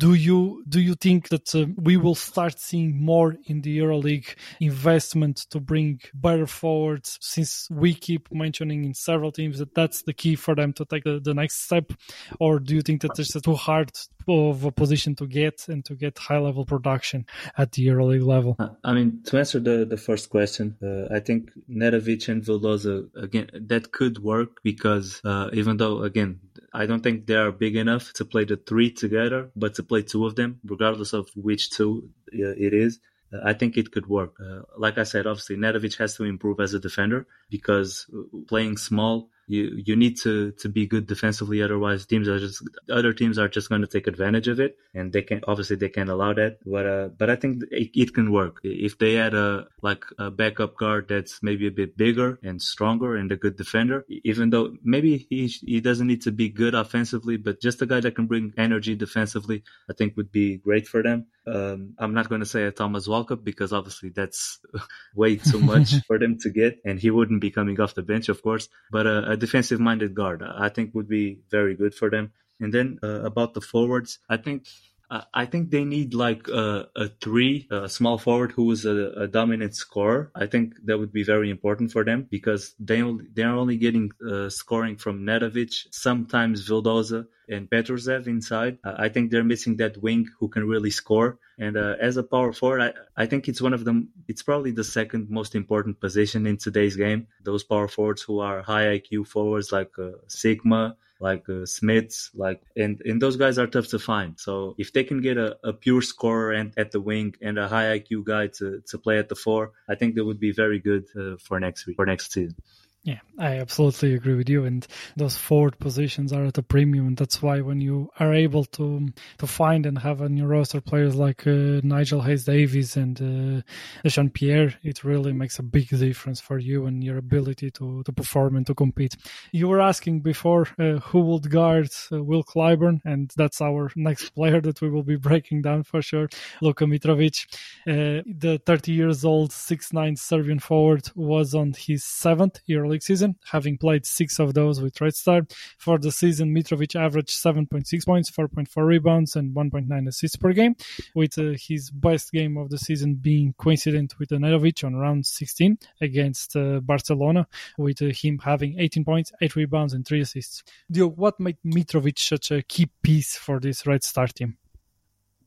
do 0.00 0.14
you 0.14 0.64
do 0.66 0.80
you 0.80 0.94
think 0.94 1.28
that 1.28 1.54
uh, 1.54 1.66
we 1.76 1.98
will 1.98 2.14
start 2.14 2.58
seeing 2.58 2.98
more 2.98 3.36
in 3.44 3.60
the 3.60 3.78
EuroLeague 3.78 4.34
investment 4.58 5.36
to 5.50 5.60
bring 5.60 6.00
better 6.14 6.46
forwards? 6.46 7.18
Since 7.20 7.68
we 7.70 7.92
keep 7.92 8.32
mentioning 8.32 8.84
in 8.86 8.94
several 8.94 9.30
teams 9.30 9.58
that 9.58 9.74
that's 9.74 10.02
the 10.02 10.14
key 10.14 10.36
for 10.36 10.54
them 10.54 10.72
to 10.74 10.86
take 10.86 11.04
the, 11.04 11.20
the 11.20 11.34
next 11.34 11.64
step, 11.66 11.92
or 12.38 12.58
do 12.58 12.74
you 12.74 12.80
think 12.80 13.02
that 13.02 13.18
it's 13.18 13.38
too 13.42 13.54
hard 13.54 13.92
of 14.28 14.64
a 14.64 14.72
position 14.72 15.14
to 15.16 15.26
get 15.26 15.68
and 15.68 15.84
to 15.84 15.94
get 15.94 16.18
high 16.18 16.38
level 16.38 16.64
production 16.64 17.26
at 17.58 17.72
the 17.72 17.86
EuroLeague 17.86 18.26
level? 18.26 18.56
Uh, 18.58 18.68
I 18.84 18.94
mean, 18.94 19.22
to 19.24 19.38
answer 19.38 19.60
the, 19.60 19.84
the 19.84 19.96
first 19.96 20.30
question, 20.30 20.76
uh, 20.82 21.14
I 21.14 21.20
think 21.20 21.50
Nedovic 21.68 22.28
and 22.28 22.42
Vildoza, 22.42 23.08
again, 23.16 23.50
that 23.54 23.92
could 23.92 24.18
work 24.18 24.62
because 24.62 25.20
uh, 25.24 25.50
even 25.52 25.76
though, 25.76 26.02
again, 26.02 26.40
I 26.72 26.86
don't 26.86 27.02
think 27.02 27.26
they 27.26 27.34
are 27.34 27.50
big 27.50 27.76
enough 27.76 28.12
to 28.14 28.24
play 28.24 28.44
the 28.44 28.56
three 28.56 28.90
together, 28.90 29.50
but 29.56 29.74
to 29.74 29.82
play 29.90 30.02
two 30.02 30.24
of 30.28 30.36
them, 30.36 30.60
regardless 30.74 31.12
of 31.12 31.28
which 31.34 31.70
two 31.70 31.90
uh, 32.32 32.54
it 32.66 32.72
is, 32.72 33.00
uh, 33.32 33.38
I 33.50 33.52
think 33.54 33.76
it 33.76 33.90
could 33.92 34.06
work. 34.06 34.34
Uh, 34.40 34.62
like 34.78 34.98
I 34.98 35.06
said, 35.12 35.26
obviously 35.26 35.56
Nedovic 35.56 35.96
has 35.96 36.14
to 36.16 36.24
improve 36.24 36.60
as 36.60 36.74
a 36.74 36.84
defender 36.88 37.26
because 37.50 38.06
uh, 38.14 38.22
playing 38.46 38.76
small 38.76 39.29
you 39.50 39.82
you 39.84 39.96
need 39.96 40.16
to 40.18 40.52
to 40.62 40.68
be 40.68 40.86
good 40.86 41.06
defensively. 41.06 41.60
Otherwise, 41.60 42.06
teams 42.06 42.28
are 42.28 42.38
just 42.38 42.62
other 42.88 43.12
teams 43.12 43.36
are 43.36 43.48
just 43.48 43.68
going 43.68 43.80
to 43.80 43.86
take 43.88 44.06
advantage 44.06 44.46
of 44.46 44.60
it, 44.60 44.76
and 44.94 45.12
they 45.12 45.22
can 45.22 45.40
obviously 45.48 45.76
they 45.76 45.88
can't 45.88 46.08
allow 46.08 46.32
that. 46.34 46.58
But 46.64 46.86
uh, 46.86 47.08
but 47.18 47.30
I 47.30 47.36
think 47.36 47.64
it, 47.70 47.90
it 47.94 48.14
can 48.14 48.30
work 48.30 48.60
if 48.62 48.98
they 48.98 49.14
had 49.14 49.34
a 49.34 49.66
like 49.82 50.04
a 50.18 50.30
backup 50.30 50.76
guard 50.76 51.08
that's 51.08 51.42
maybe 51.42 51.66
a 51.66 51.72
bit 51.72 51.96
bigger 51.96 52.38
and 52.44 52.62
stronger 52.62 53.16
and 53.16 53.32
a 53.32 53.36
good 53.36 53.56
defender. 53.56 54.04
Even 54.08 54.50
though 54.50 54.72
maybe 54.84 55.26
he 55.28 55.48
he 55.48 55.80
doesn't 55.80 56.06
need 56.06 56.22
to 56.22 56.32
be 56.32 56.48
good 56.48 56.74
offensively, 56.74 57.36
but 57.36 57.60
just 57.60 57.82
a 57.82 57.86
guy 57.86 58.00
that 58.00 58.14
can 58.14 58.26
bring 58.26 58.54
energy 58.56 58.94
defensively, 58.94 59.64
I 59.90 59.94
think 59.94 60.16
would 60.16 60.30
be 60.30 60.58
great 60.58 60.86
for 60.86 61.02
them. 61.02 61.26
Um, 61.46 61.94
I'm 61.98 62.14
not 62.14 62.28
going 62.28 62.42
to 62.42 62.46
say 62.46 62.64
a 62.64 62.70
Thomas 62.70 63.08
Walkup 63.08 63.42
because 63.42 63.72
obviously 63.72 64.10
that's 64.10 64.60
way 65.16 65.36
too 65.36 65.58
much 65.58 65.94
for 66.06 66.18
them 66.18 66.38
to 66.42 66.50
get, 66.50 66.78
and 66.84 67.00
he 67.00 67.10
wouldn't 67.10 67.40
be 67.40 67.50
coming 67.50 67.80
off 67.80 67.94
the 67.94 68.02
bench, 68.02 68.28
of 68.28 68.42
course. 68.42 68.68
But 68.92 69.06
uh, 69.06 69.24
a 69.26 69.36
defensive 69.40 69.80
minded 69.80 70.14
guard, 70.14 70.42
I 70.42 70.68
think 70.68 70.94
would 70.94 71.08
be 71.08 71.40
very 71.50 71.74
good 71.74 71.94
for 71.94 72.10
them. 72.10 72.32
And 72.60 72.72
then 72.74 72.98
uh, 73.02 73.22
about 73.22 73.54
the 73.54 73.60
forwards, 73.60 74.18
I 74.28 74.36
think 74.36 74.66
I 75.10 75.46
think 75.46 75.70
they 75.70 75.84
need 75.84 76.14
like 76.14 76.46
a, 76.48 76.88
a 76.94 77.08
three, 77.08 77.66
a 77.70 77.88
small 77.88 78.16
forward 78.16 78.52
who 78.52 78.70
is 78.70 78.84
a, 78.84 79.10
a, 79.16 79.26
dominant 79.26 79.74
scorer. 79.74 80.30
I 80.36 80.46
think 80.46 80.74
that 80.84 80.98
would 80.98 81.12
be 81.12 81.24
very 81.24 81.50
important 81.50 81.90
for 81.90 82.04
them 82.04 82.28
because 82.30 82.74
they 82.78 83.02
they're 83.34 83.48
only 83.48 83.76
getting 83.76 84.12
uh, 84.24 84.48
scoring 84.50 84.96
from 84.96 85.26
Nedovic, 85.26 85.72
sometimes 85.90 86.68
Vildoza 86.68 87.26
and 87.48 87.68
Petrusev 87.68 88.28
inside. 88.28 88.78
Uh, 88.84 88.94
I 88.96 89.08
think 89.08 89.30
they're 89.30 89.42
missing 89.42 89.78
that 89.78 90.00
wing 90.00 90.28
who 90.38 90.48
can 90.48 90.68
really 90.68 90.90
score. 90.90 91.40
And 91.58 91.76
uh, 91.76 91.96
as 92.00 92.16
a 92.16 92.22
power 92.22 92.52
forward, 92.52 92.80
I, 92.80 93.22
I 93.22 93.26
think 93.26 93.48
it's 93.48 93.60
one 93.60 93.74
of 93.74 93.84
them. 93.84 94.10
It's 94.28 94.44
probably 94.44 94.70
the 94.70 94.84
second 94.84 95.28
most 95.28 95.56
important 95.56 96.00
position 96.00 96.46
in 96.46 96.56
today's 96.56 96.94
game. 96.94 97.26
Those 97.42 97.64
power 97.64 97.88
forwards 97.88 98.22
who 98.22 98.38
are 98.38 98.62
high 98.62 98.98
IQ 98.98 99.26
forwards 99.26 99.72
like 99.72 99.90
uh, 99.98 100.12
Sigma 100.28 100.96
like 101.20 101.48
uh, 101.48 101.64
Smits, 101.76 102.30
like 102.34 102.62
and 102.76 103.00
and 103.04 103.20
those 103.20 103.36
guys 103.36 103.58
are 103.58 103.66
tough 103.66 103.88
to 103.88 103.98
find. 103.98 104.38
So 104.40 104.74
if 104.78 104.92
they 104.92 105.04
can 105.04 105.20
get 105.20 105.36
a, 105.36 105.56
a 105.62 105.72
pure 105.72 106.02
scorer 106.02 106.52
and 106.52 106.72
at 106.76 106.90
the 106.90 107.00
wing 107.00 107.34
and 107.42 107.58
a 107.58 107.68
high 107.68 107.98
IQ 107.98 108.24
guy 108.24 108.48
to, 108.58 108.82
to 108.88 108.98
play 108.98 109.18
at 109.18 109.28
the 109.28 109.36
four, 109.36 109.72
I 109.88 109.94
think 109.94 110.14
that 110.14 110.24
would 110.24 110.40
be 110.40 110.52
very 110.52 110.78
good 110.78 111.04
uh, 111.16 111.36
for 111.36 111.60
next 111.60 111.86
week 111.86 111.96
for 111.96 112.06
next 112.06 112.32
season. 112.32 112.56
Yeah, 113.02 113.20
I 113.38 113.56
absolutely 113.56 114.12
agree 114.12 114.34
with 114.34 114.50
you. 114.50 114.66
And 114.66 114.86
those 115.16 115.34
forward 115.34 115.78
positions 115.78 116.34
are 116.34 116.44
at 116.44 116.58
a 116.58 116.62
premium. 116.62 117.06
And 117.06 117.16
that's 117.16 117.40
why 117.40 117.62
when 117.62 117.80
you 117.80 118.10
are 118.20 118.34
able 118.34 118.66
to 118.66 119.08
to 119.38 119.46
find 119.46 119.86
and 119.86 119.96
have 119.96 120.20
on 120.20 120.36
your 120.36 120.48
roster 120.48 120.82
players 120.82 121.14
like 121.16 121.46
uh, 121.46 121.80
Nigel 121.82 122.20
Hayes 122.20 122.44
Davis 122.44 122.96
and 122.98 123.62
uh, 124.04 124.06
Jean 124.06 124.28
Pierre, 124.28 124.74
it 124.82 125.02
really 125.02 125.32
makes 125.32 125.58
a 125.58 125.62
big 125.62 125.88
difference 125.88 126.42
for 126.42 126.58
you 126.58 126.84
and 126.84 127.02
your 127.02 127.16
ability 127.16 127.70
to, 127.70 128.02
to 128.02 128.12
perform 128.12 128.56
and 128.56 128.66
to 128.66 128.74
compete. 128.74 129.16
You 129.50 129.68
were 129.68 129.80
asking 129.80 130.20
before 130.20 130.68
uh, 130.78 130.98
who 130.98 131.20
would 131.20 131.50
guard 131.50 131.88
uh, 132.12 132.22
Will 132.22 132.44
Clyburn, 132.44 133.00
and 133.06 133.32
that's 133.34 133.62
our 133.62 133.90
next 133.96 134.30
player 134.34 134.60
that 134.60 134.82
we 134.82 134.90
will 134.90 135.04
be 135.04 135.16
breaking 135.16 135.62
down 135.62 135.84
for 135.84 136.02
sure, 136.02 136.28
Luka 136.60 136.84
Mitrovic. 136.84 137.46
Uh, 137.88 138.22
the 138.26 138.60
30 138.66 138.92
years 138.92 139.24
old, 139.24 139.52
6'9 139.52 140.18
Serbian 140.18 140.58
forward 140.58 141.08
was 141.14 141.54
on 141.54 141.72
his 141.72 142.04
seventh 142.04 142.60
year 142.66 142.89
EuroLeague 142.90 143.02
season, 143.02 143.36
having 143.50 143.78
played 143.78 144.06
six 144.06 144.38
of 144.38 144.54
those 144.54 144.80
with 144.80 145.00
Red 145.00 145.14
Star. 145.14 145.42
For 145.78 145.98
the 145.98 146.10
season, 146.10 146.54
Mitrovic 146.54 146.96
averaged 146.96 147.30
7.6 147.30 148.06
points, 148.06 148.30
4.4 148.30 148.86
rebounds, 148.86 149.36
and 149.36 149.54
1.9 149.54 150.08
assists 150.08 150.36
per 150.36 150.52
game, 150.52 150.76
with 151.14 151.38
uh, 151.38 151.54
his 151.56 151.90
best 151.90 152.32
game 152.32 152.56
of 152.56 152.70
the 152.70 152.78
season 152.78 153.14
being 153.14 153.54
coincident 153.58 154.18
with 154.18 154.30
Nedovic 154.30 154.84
on 154.84 154.94
round 154.94 155.26
16 155.26 155.78
against 156.00 156.56
uh, 156.56 156.80
Barcelona, 156.80 157.46
with 157.78 158.02
uh, 158.02 158.06
him 158.06 158.38
having 158.38 158.78
18 158.78 159.04
points, 159.04 159.32
8 159.40 159.56
rebounds, 159.56 159.94
and 159.94 160.06
3 160.06 160.20
assists. 160.20 160.62
Dio, 160.90 161.08
what 161.08 161.38
made 161.38 161.58
Mitrovic 161.64 162.18
such 162.18 162.50
a 162.50 162.62
key 162.62 162.90
piece 163.02 163.36
for 163.36 163.60
this 163.60 163.86
Red 163.86 164.02
Star 164.02 164.26
team? 164.26 164.56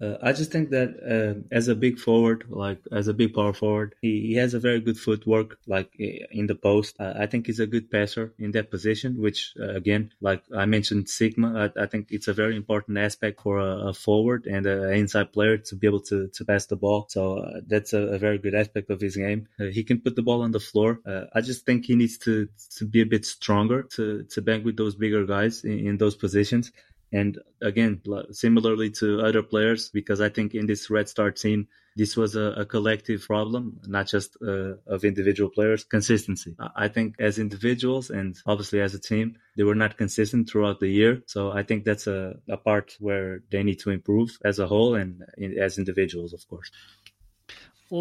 Uh, 0.03 0.17
I 0.21 0.33
just 0.33 0.51
think 0.51 0.69
that 0.71 0.89
uh, 1.15 1.39
as 1.55 1.67
a 1.69 1.75
big 1.75 1.97
forward, 1.97 2.45
like 2.49 2.79
as 2.91 3.07
a 3.07 3.13
big 3.13 3.33
power 3.33 3.53
forward, 3.53 3.95
he, 4.01 4.27
he 4.27 4.33
has 4.35 4.53
a 4.53 4.59
very 4.59 4.81
good 4.81 4.99
footwork, 4.99 5.57
like 5.65 5.89
in 5.97 6.47
the 6.47 6.55
post. 6.55 6.95
Uh, 6.99 7.13
I 7.15 7.27
think 7.27 7.47
he's 7.47 7.61
a 7.61 7.67
good 7.67 7.89
passer 7.89 8.33
in 8.37 8.51
that 8.51 8.69
position, 8.69 9.21
which 9.21 9.53
uh, 9.59 9.69
again, 9.69 10.11
like 10.19 10.43
I 10.55 10.65
mentioned, 10.65 11.07
Sigma. 11.07 11.71
I, 11.77 11.83
I, 11.83 11.85
think 11.85 12.07
it's 12.09 12.27
a 12.27 12.33
very 12.33 12.55
important 12.55 12.97
aspect 12.97 13.41
for 13.41 13.59
a, 13.59 13.89
a 13.89 13.93
forward 13.93 14.45
and 14.45 14.65
an 14.65 14.93
inside 14.93 15.31
player 15.31 15.57
to 15.57 15.75
be 15.75 15.87
able 15.87 16.01
to, 16.01 16.27
to 16.27 16.45
pass 16.45 16.65
the 16.65 16.75
ball. 16.75 17.05
So 17.09 17.37
uh, 17.37 17.61
that's 17.65 17.93
a, 17.93 18.01
a, 18.15 18.17
very 18.17 18.39
good 18.39 18.55
aspect 18.55 18.89
of 18.89 18.99
his 18.99 19.15
game. 19.15 19.47
Uh, 19.59 19.65
he 19.65 19.83
can 19.83 20.01
put 20.01 20.15
the 20.15 20.21
ball 20.21 20.41
on 20.41 20.51
the 20.51 20.59
floor. 20.59 20.99
I 21.33 21.41
just 21.41 21.65
think 21.65 21.85
he 21.85 21.95
needs 21.95 22.17
to 22.19 22.49
to 22.77 22.85
be 22.85 23.01
a 23.01 23.05
bit 23.05 23.25
stronger 23.25 23.83
to 23.95 24.23
to 24.23 24.41
bang 24.41 24.63
with 24.63 24.77
those 24.77 24.95
bigger 24.95 25.25
guys 25.25 25.63
in, 25.63 25.87
in 25.87 25.97
those 25.97 26.15
positions. 26.15 26.71
And 27.13 27.37
again, 27.61 28.01
similarly 28.31 28.89
to 28.99 29.21
other 29.21 29.43
players, 29.43 29.89
because 29.89 30.19
I 30.19 30.29
think 30.29 30.55
in 30.55 30.65
this 30.65 30.89
Red 30.89 31.07
Star 31.07 31.29
team, 31.29 31.67
this 31.95 32.17
was 32.17 32.35
a, 32.35 32.53
a 32.57 32.65
collective 32.65 33.21
problem, 33.21 33.79
not 33.85 34.07
just 34.07 34.35
uh, 34.41 34.73
of 34.87 35.05
individual 35.05 35.51
players. 35.51 35.83
Consistency. 35.83 36.55
I 36.75 36.87
think 36.87 37.15
as 37.19 37.37
individuals 37.37 38.09
and 38.09 38.35
obviously 38.47 38.81
as 38.81 38.95
a 38.95 38.99
team, 38.99 39.37
they 39.55 39.63
were 39.63 39.75
not 39.75 39.95
consistent 39.95 40.49
throughout 40.49 40.79
the 40.79 40.89
year. 40.89 41.21
So 41.27 41.51
I 41.51 41.61
think 41.61 41.85
that's 41.85 42.07
a, 42.07 42.33
a 42.49 42.57
part 42.57 42.97
where 42.99 43.43
they 43.51 43.61
need 43.61 43.79
to 43.81 43.91
improve 43.91 44.35
as 44.43 44.57
a 44.57 44.65
whole 44.65 44.95
and 44.95 45.23
in, 45.37 45.59
as 45.59 45.77
individuals, 45.77 46.33
of 46.33 46.47
course 46.47 46.71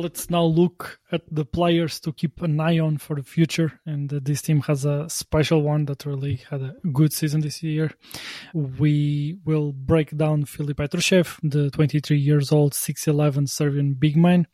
let's 0.00 0.30
now 0.30 0.44
look 0.44 0.98
at 1.10 1.22
the 1.30 1.44
players 1.44 2.00
to 2.00 2.12
keep 2.12 2.40
an 2.42 2.58
eye 2.58 2.78
on 2.78 2.98
for 2.98 3.16
the 3.16 3.22
future. 3.22 3.80
And 3.84 4.12
uh, 4.12 4.20
this 4.22 4.42
team 4.42 4.62
has 4.62 4.84
a 4.84 5.08
special 5.08 5.62
one 5.62 5.84
that 5.86 6.06
really 6.06 6.36
had 6.48 6.62
a 6.62 6.74
good 6.92 7.12
season 7.12 7.40
this 7.42 7.62
year. 7.62 7.92
We 8.54 9.36
will 9.44 9.72
break 9.72 10.16
down 10.16 10.46
Filip 10.46 10.78
Petrushev, 10.78 11.38
the 11.42 11.70
23 11.70 12.16
years 12.16 12.52
old, 12.52 12.72
6'11 12.72 13.48
Serbian 13.48 13.94
big 13.94 14.16
man. 14.16 14.46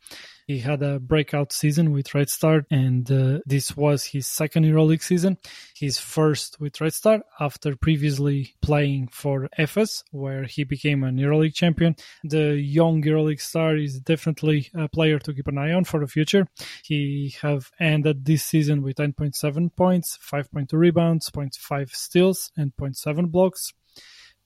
He 0.49 0.57
had 0.57 0.81
a 0.81 0.99
breakout 0.99 1.53
season 1.53 1.91
with 1.91 2.15
Red 2.15 2.27
Star, 2.27 2.65
and 2.71 3.11
uh, 3.11 3.37
this 3.45 3.77
was 3.77 4.03
his 4.03 4.25
second 4.25 4.63
EuroLeague 4.63 5.03
season. 5.03 5.37
His 5.75 5.99
first 5.99 6.59
with 6.59 6.81
Red 6.81 6.95
Star 6.95 7.21
after 7.39 7.75
previously 7.75 8.55
playing 8.59 9.09
for 9.09 9.47
Efes, 9.59 10.03
where 10.09 10.45
he 10.45 10.63
became 10.63 11.03
an 11.03 11.17
EuroLeague 11.17 11.53
champion. 11.53 11.95
The 12.23 12.59
young 12.59 13.03
EuroLeague 13.03 13.41
star 13.41 13.77
is 13.77 13.99
definitely 13.99 14.71
a 14.73 14.89
player 14.89 15.19
to 15.19 15.35
keep 15.35 15.47
an 15.47 15.59
eye 15.59 15.71
on 15.71 15.83
for 15.83 15.99
the 15.99 16.07
future. 16.07 16.47
He 16.83 17.35
have 17.43 17.69
ended 17.79 18.25
this 18.25 18.43
season 18.43 18.81
with 18.81 18.95
10.7 18.95 19.75
points, 19.75 20.17
5.2 20.17 20.73
rebounds, 20.73 21.29
0.5 21.29 21.91
steals, 21.91 22.51
and 22.57 22.75
0.7 22.75 23.29
blocks. 23.29 23.71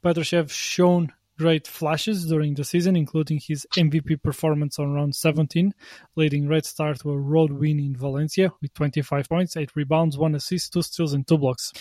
Petrushev 0.03 0.49
shown 0.49 1.13
great 1.37 1.67
flashes 1.67 2.27
during 2.27 2.53
the 2.53 2.63
season, 2.63 2.95
including 2.95 3.39
his 3.39 3.65
MVP 3.77 4.21
performance 4.21 4.79
on 4.79 4.93
round 4.93 5.15
17, 5.15 5.73
leading 6.15 6.47
Red 6.47 6.65
Star 6.65 6.93
to 6.93 7.11
a 7.11 7.17
road 7.17 7.51
win 7.51 7.79
in 7.79 7.95
Valencia 7.95 8.51
with 8.61 8.73
25 8.73 9.29
points, 9.29 9.57
8 9.57 9.75
rebounds, 9.75 10.17
1 10.17 10.35
assist, 10.35 10.73
2 10.73 10.81
steals, 10.81 11.13
and 11.13 11.27
2 11.27 11.37
blocks. 11.37 11.71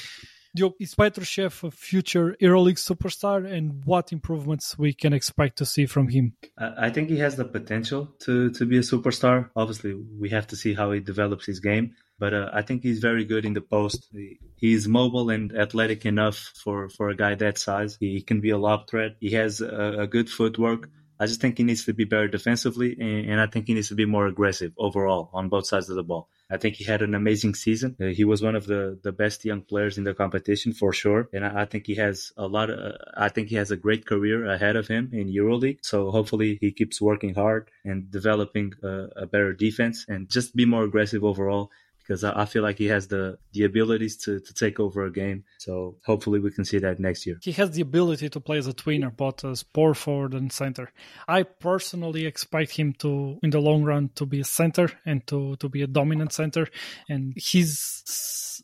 Is 0.54 0.94
Petrushev 0.94 1.64
a 1.64 1.70
future 1.70 2.36
EuroLeague 2.40 2.78
superstar, 2.78 3.50
and 3.50 3.84
what 3.84 4.12
improvements 4.12 4.78
we 4.78 4.92
can 4.92 5.12
expect 5.12 5.56
to 5.58 5.66
see 5.66 5.86
from 5.86 6.08
him? 6.08 6.34
I 6.58 6.90
think 6.90 7.08
he 7.08 7.18
has 7.18 7.36
the 7.36 7.44
potential 7.44 8.08
to, 8.20 8.50
to 8.50 8.66
be 8.66 8.76
a 8.76 8.82
superstar. 8.82 9.48
Obviously, 9.56 9.94
we 9.94 10.28
have 10.28 10.46
to 10.48 10.56
see 10.56 10.74
how 10.74 10.92
he 10.92 11.00
develops 11.00 11.46
his 11.46 11.60
game 11.60 11.94
but 12.22 12.34
uh, 12.34 12.50
I 12.52 12.62
think 12.62 12.84
he's 12.84 13.00
very 13.00 13.24
good 13.24 13.44
in 13.44 13.52
the 13.52 13.60
post. 13.60 14.08
He's 14.54 14.86
mobile 14.86 15.28
and 15.30 15.52
athletic 15.58 16.06
enough 16.06 16.52
for, 16.54 16.88
for 16.88 17.08
a 17.08 17.16
guy 17.16 17.34
that 17.34 17.58
size. 17.58 17.96
He 17.98 18.22
can 18.22 18.40
be 18.40 18.50
a 18.50 18.58
lob 18.58 18.88
threat. 18.88 19.16
He 19.18 19.30
has 19.30 19.60
a, 19.60 20.02
a 20.02 20.06
good 20.06 20.30
footwork. 20.30 20.88
I 21.22 21.26
just 21.26 21.40
think 21.40 21.56
he 21.56 21.62
needs 21.62 21.84
to 21.84 21.92
be 21.92 22.02
better 22.02 22.26
defensively, 22.26 22.96
and, 22.98 23.30
and, 23.30 23.40
I 23.40 23.46
think 23.46 23.68
he 23.68 23.74
needs 23.74 23.90
to 23.90 23.94
be 23.94 24.06
more 24.06 24.26
aggressive 24.26 24.72
overall 24.76 25.30
on 25.32 25.48
both 25.48 25.68
sides 25.68 25.88
of 25.88 25.94
the 25.94 26.02
ball. 26.02 26.28
I 26.50 26.56
think 26.56 26.74
he 26.74 26.82
had 26.82 27.00
an 27.00 27.14
amazing 27.14 27.54
season. 27.54 27.94
Uh, 28.00 28.06
he 28.06 28.24
was 28.24 28.42
one 28.42 28.56
of 28.56 28.66
the, 28.66 28.98
the 29.04 29.12
best 29.12 29.44
young 29.44 29.62
players 29.62 29.98
in 29.98 30.02
the 30.02 30.14
competition 30.14 30.72
for 30.72 30.92
sure, 30.92 31.28
and 31.32 31.44
I, 31.46 31.62
I 31.62 31.64
think 31.64 31.86
he 31.86 31.94
has 32.06 32.32
a 32.36 32.48
lot. 32.48 32.70
Of, 32.70 32.78
uh, 32.80 32.98
I 33.16 33.28
think 33.28 33.50
he 33.50 33.54
has 33.54 33.70
a 33.70 33.76
great 33.76 34.04
career 34.04 34.44
ahead 34.46 34.74
of 34.74 34.88
him 34.88 35.10
in 35.12 35.32
EuroLeague. 35.32 35.78
So 35.82 36.10
hopefully 36.10 36.58
he 36.60 36.72
keeps 36.72 37.00
working 37.00 37.34
hard 37.34 37.70
and 37.84 38.10
developing 38.10 38.72
a, 38.82 39.22
a 39.22 39.26
better 39.26 39.52
defense 39.52 40.04
and 40.08 40.28
just 40.28 40.56
be 40.56 40.64
more 40.64 40.82
aggressive 40.82 41.22
overall 41.22 41.70
because 42.02 42.24
I, 42.24 42.42
I, 42.42 42.44
feel 42.44 42.62
like 42.62 42.78
he 42.78 42.86
has 42.86 43.08
the 43.08 43.38
the 43.52 43.64
abilities 43.64 44.16
to, 44.18 44.40
to 44.40 44.54
take 44.54 44.80
over 44.80 45.04
a 45.04 45.12
game. 45.12 45.44
So 45.58 45.96
hopefully 46.04 46.40
we 46.40 46.50
can 46.50 46.64
see 46.64 46.78
that 46.78 46.98
next 46.98 47.26
year. 47.26 47.38
He 47.42 47.52
has 47.52 47.70
the 47.72 47.82
ability 47.82 48.28
to 48.30 48.40
play 48.40 48.58
as 48.58 48.66
a 48.66 48.72
tweener, 48.72 49.14
both 49.14 49.44
as 49.44 49.62
power 49.62 49.94
forward 49.94 50.34
and 50.34 50.52
center. 50.52 50.90
I 51.28 51.44
personally 51.44 52.26
expect 52.26 52.72
him 52.72 52.92
to, 53.00 53.38
in 53.42 53.50
the 53.50 53.60
long 53.60 53.84
run, 53.84 54.10
to 54.16 54.26
be 54.26 54.40
a 54.40 54.44
center 54.44 54.90
and 55.06 55.26
to 55.28 55.56
to 55.56 55.68
be 55.68 55.82
a 55.82 55.86
dominant 55.86 56.32
center. 56.32 56.68
And 57.08 57.34
his 57.36 58.02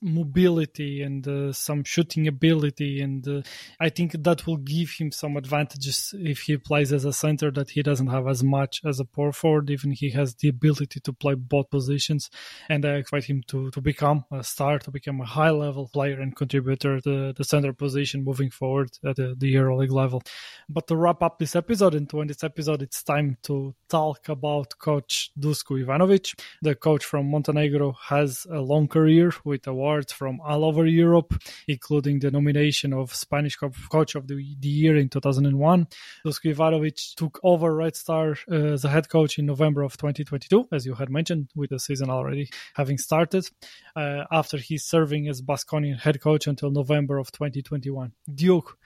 mobility 0.03 1.03
and 1.03 1.27
uh, 1.27 1.53
some 1.53 1.85
shooting 1.85 2.27
ability, 2.27 3.01
and 3.01 3.27
uh, 3.27 3.43
I 3.81 3.89
think 3.89 4.13
that 4.13 4.47
will 4.47 4.57
give 4.57 4.91
him 4.91 5.11
some 5.13 5.37
advantages 5.37 6.15
if 6.19 6.43
he 6.43 6.57
plays 6.57 6.93
as 6.93 7.05
a 7.05 7.13
center 7.13 7.51
that 7.53 7.71
he 7.71 7.83
doesn't 7.83 8.09
have 8.09 8.27
as 8.27 8.43
much 8.43 8.81
as 8.85 9.01
a 9.01 9.05
power 9.05 9.33
forward. 9.33 9.71
Even 9.71 9.93
he 9.93 10.11
has 10.11 10.35
the 10.35 10.49
ability 10.49 11.01
to 11.01 11.13
play 11.13 11.35
both 11.35 11.71
positions, 11.71 12.31
and 12.69 12.85
I 12.85 12.95
expect 12.95 13.28
him 13.29 13.43
to, 13.49 13.71
to 13.71 13.81
become 13.81 14.25
a 14.31 14.43
star, 14.43 14.79
to 14.79 14.91
become 14.91 15.21
a 15.21 15.27
high 15.27 15.51
level 15.51 15.89
player 15.93 16.21
and 16.21 16.35
contributor 16.35 17.01
to 17.01 17.33
the 17.33 17.45
center 17.45 17.73
position 17.73 18.25
moving 18.25 18.51
forward 18.51 18.91
at 19.05 19.17
the, 19.17 19.35
the 19.37 19.55
EuroLeague 19.55 19.93
level. 19.93 20.23
But 20.69 20.87
to 20.89 20.97
wrap 20.97 21.23
up 21.23 21.39
this 21.39 21.57
episode, 21.57 21.95
and 21.95 22.09
to 22.11 22.21
end 22.21 22.31
this 22.31 22.45
episode, 22.45 22.83
it's 22.83 23.03
time 23.03 23.37
to 23.45 23.75
talk 23.89 24.29
about 24.29 24.79
Coach 24.79 25.31
Dusko 25.39 25.85
Ivanovic. 25.85 26.39
The 26.63 26.75
coach 26.75 27.05
from 27.05 27.31
Montenegro 27.31 27.93
has 28.09 28.47
a 28.51 28.61
long 28.61 28.89
career 28.89 29.33
with 29.45 29.67
awards 29.67 30.13
from 30.13 30.41
all 30.41 30.65
over 30.65 30.87
Europe, 30.87 31.35
including 31.67 32.21
the 32.21 32.31
nomination 32.31 32.93
of 32.93 33.15
Spanish 33.15 33.57
Coach 33.57 34.15
of 34.15 34.27
the, 34.27 34.57
the 34.61 34.69
Year 34.69 34.97
in 34.97 35.09
2001. 35.09 35.87
Dusko 36.27 36.55
Ivanovic 36.55 37.15
took 37.17 37.41
over 37.43 37.75
Red 37.75 37.97
Star 37.97 38.37
uh, 38.51 38.55
as 38.55 38.85
a 38.85 38.89
head 38.89 39.09
coach 39.09 39.39
in 39.39 39.47
November 39.47 39.83
of 39.83 39.97
2022, 39.97 40.69
as 40.73 40.87
you 40.87 40.95
had 40.95 41.11
mentioned, 41.11 41.49
with 41.55 41.71
the 41.71 41.79
season 41.79 42.11
already 42.11 42.49
having 42.75 42.99
started 42.99 43.18
started 43.19 43.51
uh, 43.97 44.25
after 44.31 44.59
he's 44.59 44.85
serving 44.85 45.29
as 45.29 45.43
Baskonia 45.43 45.99
head 45.99 46.21
coach 46.21 46.47
until 46.47 46.71
November 46.71 47.19
of 47.19 47.33
2021. 47.33 48.13
Duke, 48.33 48.79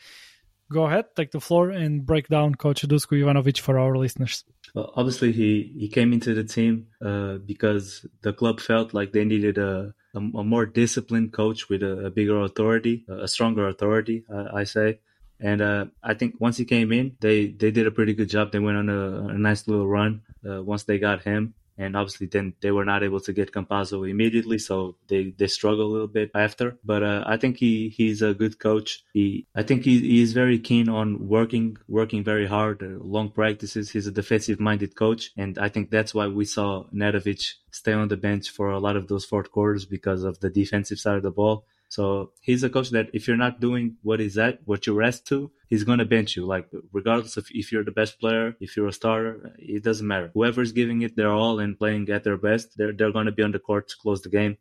go 0.72 0.84
ahead, 0.84 1.04
take 1.14 1.32
the 1.32 1.40
floor 1.40 1.68
and 1.70 2.06
break 2.06 2.28
down 2.28 2.54
Coach 2.54 2.82
Dusko 2.82 3.20
Ivanovic 3.20 3.60
for 3.60 3.78
our 3.78 3.96
listeners. 3.96 4.44
Well, 4.74 4.90
obviously, 4.96 5.32
he, 5.32 5.74
he 5.78 5.88
came 5.88 6.14
into 6.14 6.32
the 6.34 6.44
team 6.44 6.86
uh, 7.04 7.38
because 7.44 8.06
the 8.22 8.32
club 8.32 8.60
felt 8.60 8.94
like 8.94 9.12
they 9.12 9.24
needed 9.24 9.58
a, 9.58 9.94
a, 10.14 10.18
a 10.18 10.44
more 10.44 10.64
disciplined 10.64 11.32
coach 11.34 11.68
with 11.68 11.82
a, 11.82 12.06
a 12.06 12.10
bigger 12.10 12.40
authority, 12.40 13.04
a 13.08 13.28
stronger 13.28 13.68
authority, 13.68 14.24
uh, 14.32 14.48
I 14.54 14.64
say. 14.64 15.00
And 15.40 15.60
uh, 15.60 15.86
I 16.02 16.14
think 16.14 16.36
once 16.38 16.56
he 16.56 16.64
came 16.64 16.90
in, 16.92 17.16
they, 17.20 17.48
they 17.48 17.70
did 17.70 17.86
a 17.86 17.90
pretty 17.90 18.14
good 18.14 18.30
job. 18.30 18.52
They 18.52 18.60
went 18.60 18.78
on 18.78 18.88
a, 18.88 19.34
a 19.34 19.38
nice 19.38 19.68
little 19.68 19.88
run 19.88 20.22
uh, 20.48 20.62
once 20.62 20.84
they 20.84 20.98
got 20.98 21.22
him 21.22 21.54
and 21.78 21.96
obviously 21.96 22.26
then 22.26 22.54
they 22.61 22.70
were 22.70 22.85
not 22.85 23.02
able 23.02 23.20
to 23.20 23.32
get 23.32 23.52
Campazzo 23.52 24.08
immediately, 24.08 24.58
so 24.58 24.96
they 25.08 25.35
they 25.37 25.46
struggle 25.46 25.87
a 25.87 25.92
little 25.92 26.08
bit 26.08 26.30
after. 26.35 26.78
But 26.85 27.02
uh, 27.02 27.24
I 27.26 27.37
think 27.37 27.56
he 27.58 27.88
he's 27.88 28.22
a 28.22 28.35
good 28.35 28.58
coach. 28.58 29.04
He 29.12 29.46
I 29.54 29.62
think 29.62 29.85
he, 29.85 30.00
he 30.00 30.22
is 30.22 30.32
very 30.32 30.58
keen 30.58 30.88
on 30.88 31.28
working 31.28 31.76
working 31.88 32.24
very 32.24 32.46
hard, 32.46 32.82
uh, 32.82 33.02
long 33.02 33.30
practices. 33.30 33.90
He's 33.90 34.06
a 34.06 34.12
defensive 34.12 34.61
minded 34.61 34.96
coach, 34.96 35.30
and 35.37 35.58
I 35.58 35.68
think 35.68 35.90
that's 35.90 36.14
why 36.14 36.26
we 36.28 36.44
saw 36.44 36.85
Nedovic 36.92 37.42
stay 37.70 37.92
on 37.92 38.08
the 38.08 38.16
bench 38.16 38.50
for 38.50 38.70
a 38.70 38.78
lot 38.78 38.96
of 38.96 39.08
those 39.08 39.24
fourth 39.24 39.50
quarters 39.50 39.87
because 39.87 40.22
of 40.24 40.40
the 40.40 40.50
defensive 40.50 40.98
side 40.98 41.16
of 41.16 41.22
the 41.22 41.30
ball. 41.30 41.66
So 41.88 42.32
he's 42.40 42.64
a 42.64 42.70
coach 42.70 42.88
that 42.90 43.11
if 43.12 43.28
you're 43.28 43.37
not 43.37 43.61
doing 43.61 43.96
what 44.02 44.18
is 44.20 44.35
that, 44.37 44.61
what 44.64 44.87
you're 44.87 45.02
asked 45.02 45.26
to, 45.26 45.50
he's 45.72 45.85
going 45.85 46.02
to 46.04 46.04
bench 46.16 46.37
you. 46.37 46.44
Like 46.44 46.66
regardless 46.92 47.38
of 47.38 47.46
if 47.50 47.72
you're 47.72 47.88
the 47.90 47.98
best 48.00 48.20
player, 48.20 48.54
if 48.61 48.76
you're 48.76 48.88
a 48.88 48.92
starter, 48.92 49.54
it 49.58 49.82
doesn't 49.82 50.06
matter. 50.06 50.30
Whoever's 50.35 50.72
giving 50.72 51.00
it 51.00 51.16
their 51.16 51.32
all 51.32 51.58
and 51.61 51.78
playing 51.78 52.11
at 52.11 52.24
their 52.24 52.37
best, 52.37 52.76
they're 52.76 52.92
they're 52.92 53.16
going 53.16 53.30
to 53.30 53.38
be 53.38 53.42
on 53.42 53.52
the 53.52 53.66
court 53.68 53.88
to 53.88 53.96
close 54.02 54.20
the 54.20 54.28
game. 54.28 54.54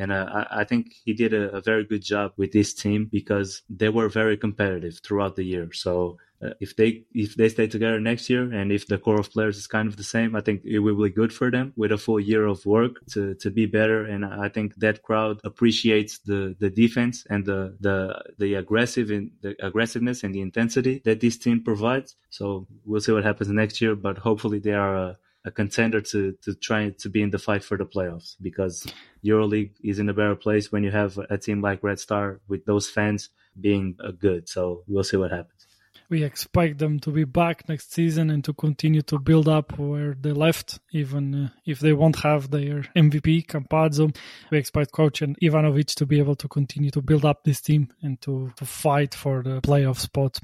And 0.00 0.10
uh, 0.10 0.26
I, 0.38 0.60
I 0.60 0.64
think 0.64 0.84
he 1.04 1.12
did 1.12 1.34
a, 1.34 1.44
a 1.58 1.60
very 1.60 1.84
good 1.84 2.02
job 2.02 2.32
with 2.38 2.52
this 2.52 2.72
team 2.72 3.00
because 3.18 3.50
they 3.68 3.90
were 3.90 4.08
very 4.08 4.36
competitive 4.38 5.00
throughout 5.04 5.36
the 5.36 5.44
year. 5.44 5.68
So 5.72 6.16
uh, 6.44 6.50
if 6.60 6.76
they 6.76 7.04
if 7.12 7.36
they 7.36 7.48
stay 7.48 7.66
together 7.66 8.00
next 8.00 8.28
year 8.28 8.52
and 8.52 8.72
if 8.72 8.86
the 8.86 8.98
core 8.98 9.20
of 9.20 9.30
players 9.30 9.56
is 9.56 9.66
kind 9.66 9.88
of 9.88 9.96
the 9.96 10.04
same, 10.04 10.34
I 10.36 10.40
think 10.40 10.62
it 10.64 10.80
will 10.80 11.00
be 11.00 11.10
good 11.10 11.32
for 11.32 11.50
them 11.50 11.72
with 11.76 11.92
a 11.92 11.98
full 11.98 12.20
year 12.20 12.44
of 12.46 12.66
work 12.66 12.96
to, 13.12 13.34
to 13.36 13.50
be 13.50 13.66
better. 13.66 14.04
And 14.04 14.24
I 14.24 14.48
think 14.48 14.74
that 14.76 15.02
crowd 15.02 15.40
appreciates 15.44 16.18
the, 16.18 16.54
the 16.58 16.70
defense 16.70 17.24
and 17.30 17.46
the 17.46 17.76
the 17.80 17.98
the 18.38 18.54
aggressive 18.54 19.10
and 19.10 19.30
the 19.42 19.54
aggressiveness 19.64 20.22
and 20.24 20.34
the 20.34 20.40
intensity 20.54 21.02
that 21.04 21.20
this 21.20 21.36
team 21.38 21.62
provides. 21.62 22.16
So 22.30 22.66
we'll 22.84 23.00
see 23.00 23.12
what 23.12 23.24
happens 23.24 23.50
next 23.50 23.80
year, 23.80 23.94
but 23.94 24.18
hopefully 24.18 24.58
they 24.58 24.72
are 24.72 24.96
a, 24.96 25.18
a 25.44 25.50
contender 25.50 26.00
to 26.00 26.32
to 26.42 26.54
try 26.54 26.90
to 26.90 27.08
be 27.08 27.22
in 27.22 27.30
the 27.30 27.38
fight 27.38 27.64
for 27.64 27.76
the 27.76 27.84
playoffs 27.84 28.36
because 28.40 28.86
EuroLeague 29.24 29.72
is 29.82 29.98
in 29.98 30.08
a 30.08 30.14
better 30.14 30.36
place 30.36 30.72
when 30.72 30.84
you 30.84 30.90
have 30.90 31.18
a 31.30 31.38
team 31.38 31.60
like 31.60 31.82
Red 31.82 31.98
Star 31.98 32.40
with 32.48 32.64
those 32.64 32.88
fans 32.88 33.30
being 33.60 33.96
uh, 34.02 34.10
good. 34.10 34.48
So 34.48 34.82
we'll 34.88 35.04
see 35.04 35.16
what 35.16 35.30
happens 35.30 35.63
we 36.08 36.22
expect 36.22 36.78
them 36.78 37.00
to 37.00 37.10
be 37.10 37.24
back 37.24 37.68
next 37.68 37.92
season 37.92 38.30
and 38.30 38.44
to 38.44 38.52
continue 38.52 39.02
to 39.02 39.18
build 39.18 39.48
up 39.48 39.78
where 39.78 40.16
they 40.20 40.32
left, 40.32 40.78
even 40.92 41.34
uh, 41.34 41.48
if 41.64 41.80
they 41.80 41.92
won't 41.92 42.16
have 42.16 42.50
their 42.50 42.82
MVP, 42.96 43.46
Campazzo. 43.46 44.14
We 44.50 44.58
expect 44.58 44.92
coach 44.92 45.22
and 45.22 45.38
Ivanovic 45.40 45.94
to 45.96 46.06
be 46.06 46.18
able 46.18 46.36
to 46.36 46.48
continue 46.48 46.90
to 46.90 47.02
build 47.02 47.24
up 47.24 47.44
this 47.44 47.60
team 47.60 47.88
and 48.02 48.20
to, 48.22 48.52
to 48.56 48.64
fight 48.64 49.14
for 49.14 49.42
the 49.42 49.60
playoff 49.60 49.98
spot. 49.98 50.40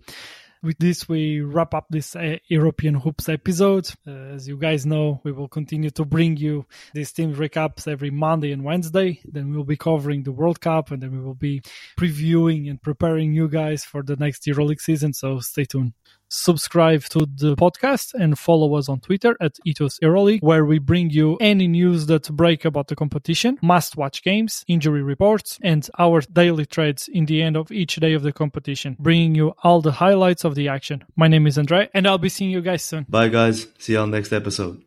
With 0.63 0.77
this, 0.79 1.09
we 1.09 1.41
wrap 1.41 1.73
up 1.73 1.87
this 1.89 2.15
uh, 2.15 2.37
European 2.49 2.95
Hoops 2.95 3.31
episode. 3.31 3.91
Uh, 4.07 4.35
as 4.35 4.47
you 4.47 4.59
guys 4.59 4.85
know, 4.85 5.23
we 5.25 5.33
will 5.33 5.49
continue 5.49 5.89
to 5.93 6.05
bring 6.05 6.37
you 6.37 6.67
these 6.93 7.13
team 7.13 7.35
recaps 7.35 7.89
every 7.89 8.11
Monday 8.11 8.53
and 8.53 8.63
Wednesday. 8.63 9.21
Then 9.25 9.55
we'll 9.55 9.65
be 9.65 9.79
covering 9.79 10.23
the 10.23 10.33
World 10.33 10.61
Cup 10.61 10.91
and 10.91 11.03
then 11.03 11.13
we 11.13 11.21
will 11.21 11.35
be 11.35 11.63
previewing 11.99 12.69
and 12.69 12.81
preparing 12.83 13.33
you 13.33 13.49
guys 13.49 13.85
for 13.85 14.03
the 14.03 14.17
next 14.17 14.45
EuroLeague 14.45 14.81
season. 14.81 15.15
So 15.15 15.39
stay 15.41 15.65
tuned 15.65 15.95
subscribe 16.31 17.03
to 17.05 17.21
the 17.21 17.57
podcast 17.57 18.15
and 18.15 18.39
follow 18.39 18.75
us 18.77 18.89
on 18.89 19.01
Twitter 19.01 19.37
at 19.41 19.59
Ethos 19.65 19.99
EuroLeague, 19.99 20.43
where 20.43 20.65
we 20.65 20.79
bring 20.79 21.11
you 21.11 21.37
any 21.41 21.69
news 21.69 22.07
that 22.07 22.31
break 22.31 22.65
about 22.65 22.89
the 22.89 22.97
competition, 22.97 23.59
must 23.63 23.97
watch 23.97 24.23
games, 24.23 24.65
injury 24.69 25.03
reports, 25.03 25.59
and 25.63 25.89
our 25.99 26.21
daily 26.21 26.67
trades 26.67 27.09
in 27.09 27.27
the 27.27 27.43
end 27.43 27.57
of 27.57 27.71
each 27.71 27.97
day 27.97 28.15
of 28.15 28.23
the 28.23 28.33
competition, 28.33 28.97
bringing 28.99 29.35
you 29.35 29.55
all 29.63 29.81
the 29.81 29.93
highlights 29.93 30.45
of 30.45 30.55
the 30.55 30.69
action. 30.69 31.05
My 31.17 31.29
name 31.29 31.47
is 31.47 31.59
Andre, 31.59 31.89
and 31.93 32.07
I'll 32.07 32.19
be 32.19 32.29
seeing 32.29 32.51
you 32.51 32.63
guys 32.63 32.83
soon. 32.83 33.07
Bye, 33.09 33.29
guys. 33.29 33.67
See 33.79 33.93
you 33.93 33.99
on 33.99 34.11
next 34.11 34.33
episode. 34.33 34.83